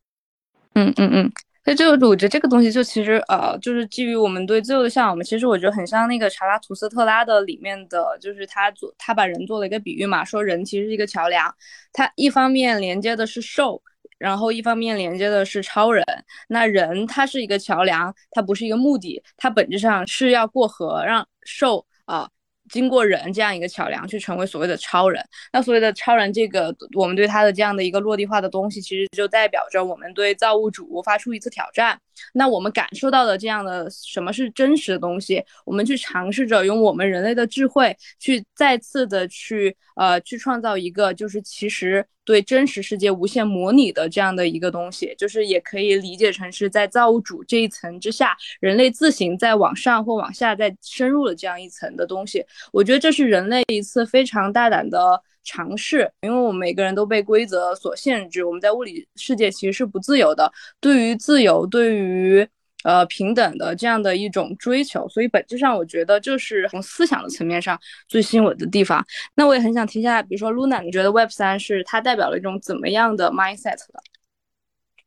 [0.75, 1.31] 嗯嗯，
[1.65, 5.23] 所以这个我觉得这个东西就其实呃，就是基于我们对自由的向往嘛。
[5.23, 11.53] 其实我觉得很像那个查拉图斯特拉的里面的，就是他做他把人做了一个比喻嘛，说人其实是一个桥梁，
[11.91, 13.81] 他一方面连接的是兽，
[14.17, 16.03] 然后一方面连接的是超人。
[16.47, 22.29] 那人他是一个桥梁，他不是一个目的，他本质上是要过河，让兽啊。
[22.69, 31.99] 经过人这样一个桥梁去成为所谓的超人，那所谓的超人，这个我们对他的这样的一个落地化的东西，其实就代表着我们对造物主发出一次挑战。
[32.33, 52.45] 那我们感受到的这样的什么是真实的东西，我们去尝试着用我们人类的智慧去再次的去呃去创造一个就是其实对真实世界无限模拟的这样的一个东西，就是也可以理解成是在造物主这一层之下，人类自行在往上或往下再深入了这样一层的东西。
[52.71, 55.19] 我觉得这是人类一次非常大胆的。
[55.41, 60.51] 尝试，因为我们每个人都被规则所限制，我们在物理世界其实是不自由的。
[60.79, 62.47] 对于自由，对于
[62.83, 69.05] 呃平等的这样的一种追求，所以本质上我觉得就是从思想的层面上最吸引我的地方。
[69.35, 74.01] 那我也很想听一下，比如说 Luna，你觉得 Web 三是它代表了一种怎么样的 mindset 的？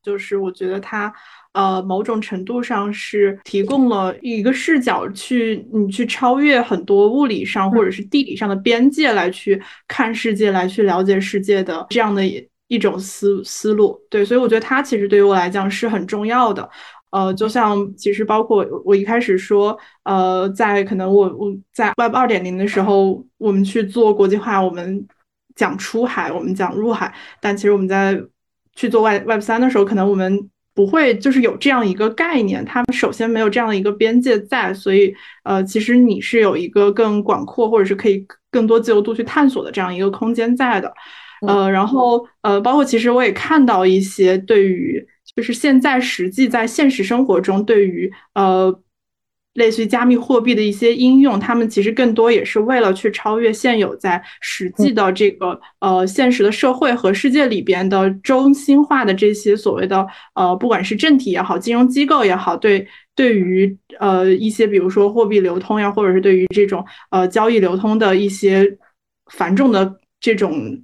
[0.02, 1.12] 就是我觉得它。
[1.52, 12.22] 呃，某种程度上是提供了一个视角，去你去超越很多物理上或者是地理上的边界来去看世界，来去了解世界的这样的
[12.68, 14.00] 一种思思路。
[14.08, 16.66] 对，所以我觉得它其实对于我来讲是很重要的。
[17.12, 25.06] 呃，就像其实包括我一开始说，呃，在可能我我在 Web 二点零的时候，我们去做国际化，我们
[25.54, 28.20] 讲出海，我们讲入海，但其实我们在
[28.74, 30.50] 去做 Web Web 三的时候，可能我们。
[30.74, 40.90] 不会，就是有这样一个概念，他们首先没有这样的一个边界在，所以呃，其实你是有一个更广阔，或者是可以更多自由度去探索的这样一个空间在的，
[41.46, 45.06] 呃，然后呃，包括其实我也看到一些对于，
[45.36, 48.82] 就是现在实际在现实生活中对于呃。
[49.54, 68.78] 类似于加密货币的一些应用，他们其实更多也是为了去超越现有在实际的这个呃现实的社会和世界里边的中心化的这些所谓的呃不管是政体也好，金融机构也好，对对于呃一些比如说货币流通呀，或者是对于这种呃交易流通的一些
[69.30, 70.82] 繁重的这种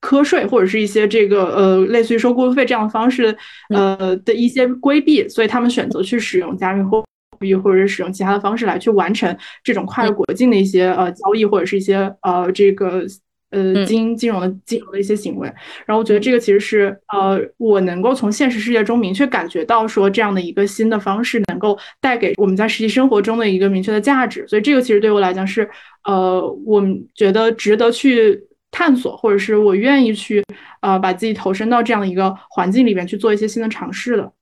[0.00, 3.36] 瞌税，或者是一些这个呃类似于收过路费这样的方式
[3.74, 7.04] 呃的一些规避，所以他们选择去使用加密货。
[7.40, 13.04] 币或者是使用其他的方式来去完成这种跨越国境的一些呃交易或者是一些呃这个
[13.52, 15.46] 呃金金融的金融的一些行为，
[15.86, 25.70] 然后我觉得这个其实是呃我能够从现实世界中明确感觉到说这样的一个新的方式能够带给我们在实际生活中的一个明确的价值，所以这个其实对我来讲是
[26.08, 30.44] 呃我们觉得值得去探索，或者是我愿意去
[30.80, 34.32] 呃把自己投身到这样的一个环境里面去做一些新的尝试的。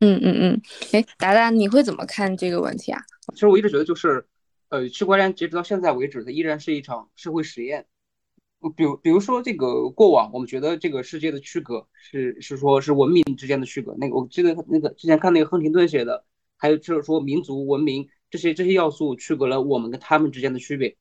[0.00, 0.62] 嗯嗯嗯，
[0.92, 3.00] 哎，达达，你会怎么看这个问题啊？
[3.32, 4.26] 其实我一直觉得，就是，
[4.68, 7.86] 呃，区块链截止到现在为止，它依然是一场社会实验。
[8.76, 13.94] 比如，比如说这个过往，我们觉得这个世界的区隔是是说是文明之间的区隔。
[13.98, 16.24] 那个我记得那个之前看那个亨廷顿写的，
[16.56, 20.96] 还有就是说民族文明这些这些要素区隔了我们跟他们之间的区别。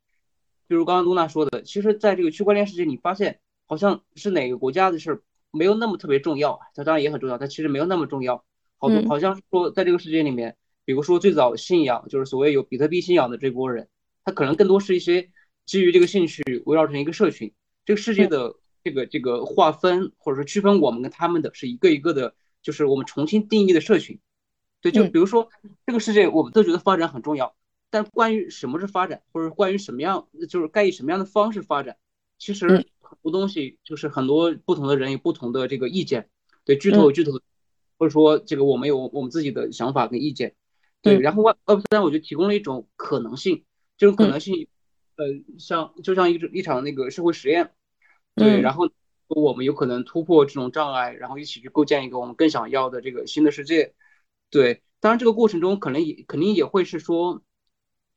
[0.67, 8.43] 比如刚刚露娜说的，其实在这个区块链世界，你发现好像是哪个国家的事儿没有那么特别重要，它当然也很重要，但其实没有那么重要。
[8.77, 13.87] 好多好像说，在这个世界里面，比如说最早信仰就是所谓有比特币信仰的这波人，
[14.23, 15.29] 他可能更多是一些
[15.65, 17.53] 基于这个兴趣围绕成一个社群。
[17.85, 24.19] 这个世界的这个这个划分或者说区分我们跟他们的是一个一个的，就是我们重新定义的社群。
[24.81, 25.49] 对，就比如说
[25.87, 27.55] 这个世界，我们都觉得发展很重要，
[27.89, 31.97] 但关于什么是发展，或者关于什么样，就是该以什么样的方式发展，
[32.37, 32.67] 其实
[32.99, 36.29] 很多东西就是很多不同的人有不同的这个意见。
[36.63, 37.31] 对，巨头有巨头。
[37.97, 40.53] 或者说，这个我们有我们自己的想法跟意见，
[41.01, 41.17] 对。
[41.17, 43.63] 然后 Web 三我觉得提供了一种可能性，
[43.97, 44.67] 这种可能性，
[45.15, 45.25] 呃，
[45.57, 47.71] 像就像一一场那个社会实验，
[48.35, 48.59] 对。
[48.59, 48.89] 然后
[49.27, 53.93] 我们有可能突破这种障碍，然后一起去构建一个我们更想要的这个新的世界，
[54.49, 54.81] 对。
[54.99, 57.43] 当然这个过程中可能也肯定也会是说，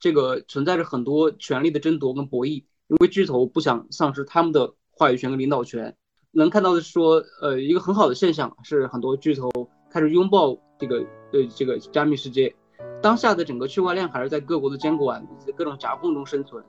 [0.00, 5.96] 这个存在着很多权力的争夺跟博弈，因为巨头不想丧失他们的话语权跟领导权。
[6.30, 9.50] 能看到的是说，呃，一个很好的现象是很多巨头
[9.90, 10.98] 开始拥抱这个
[11.32, 12.54] 呃这个加密世界。
[13.02, 16.62] 当下的整个区块链还是在各国的监管以及各种夹缝中生存。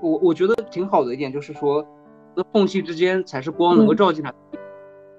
[0.00, 1.84] 我我觉得挺好的一点就是说，
[2.36, 4.32] 那缝隙之间才是光能够照进来。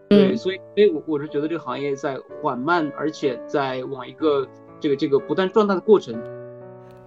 [0.09, 4.47] 对，所以所以我我是觉得这个行业在缓慢，而且在往一个
[4.79, 6.15] 这个这个不断壮大的过程。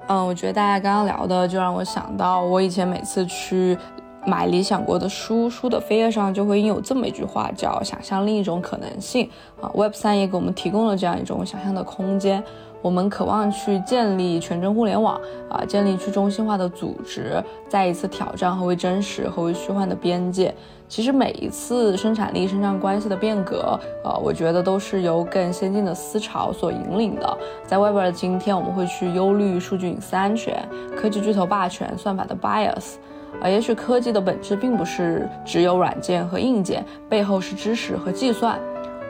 [0.08, 3.78] 嗯，我觉得大家刚刚聊的就让我想到，我以前每次去。
[4.24, 9.28] 买理想国的书，书的扉页上就会印有这么一句话，叫“想象另一种可能性”。
[9.60, 12.40] 啊，Web 三也给我们提供了这样一种想象的空间。
[12.82, 15.18] 我们渴望去建立全真互联网，
[15.48, 20.54] 啊，建立去中心化的组织，再一次挑战何为真实、何为虚幻的边界。
[20.88, 27.38] 其实每一次生产力、生产关系的变革，呃，我觉得都是由更先进的思潮所引领的。
[27.64, 30.62] 在 Web 的今天，我们会去忧虑数据隐私安全、
[30.94, 32.96] 科技巨头霸权、算法的 bias。
[33.40, 38.60] 啊，也许科技的本质并不是只有软件和硬件，背后是知识和计算。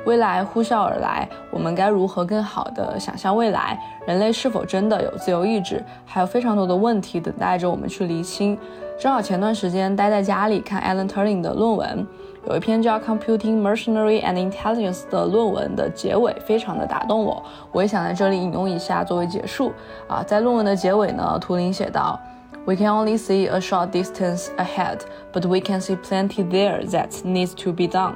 [0.04, 3.78] 未来呼啸而来，我们该如何更好地想象未来？
[4.04, 5.82] 人类是否真的有自由意志？
[6.04, 8.58] 还有非常多的问题等待着我们去厘清。
[8.98, 12.06] 正好前段时间待在家里看 Alan Turing 的论文，
[12.48, 17.40] 有一篇叫《Computing Machinery and Intelligence》的论文的结尾非常的打动我，
[17.70, 19.72] 我也想在这里引用一下作为结束。
[20.08, 22.18] 啊，在论文的结尾呢，图灵写道
[22.64, 24.98] ：“We can only see a short distance ahead,
[25.32, 28.14] but we can see plenty there that needs to be done.”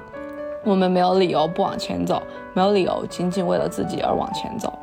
[0.67, 2.21] 我们没有理由不往前走，
[2.53, 4.77] 没有理由仅仅为了自己而往前走。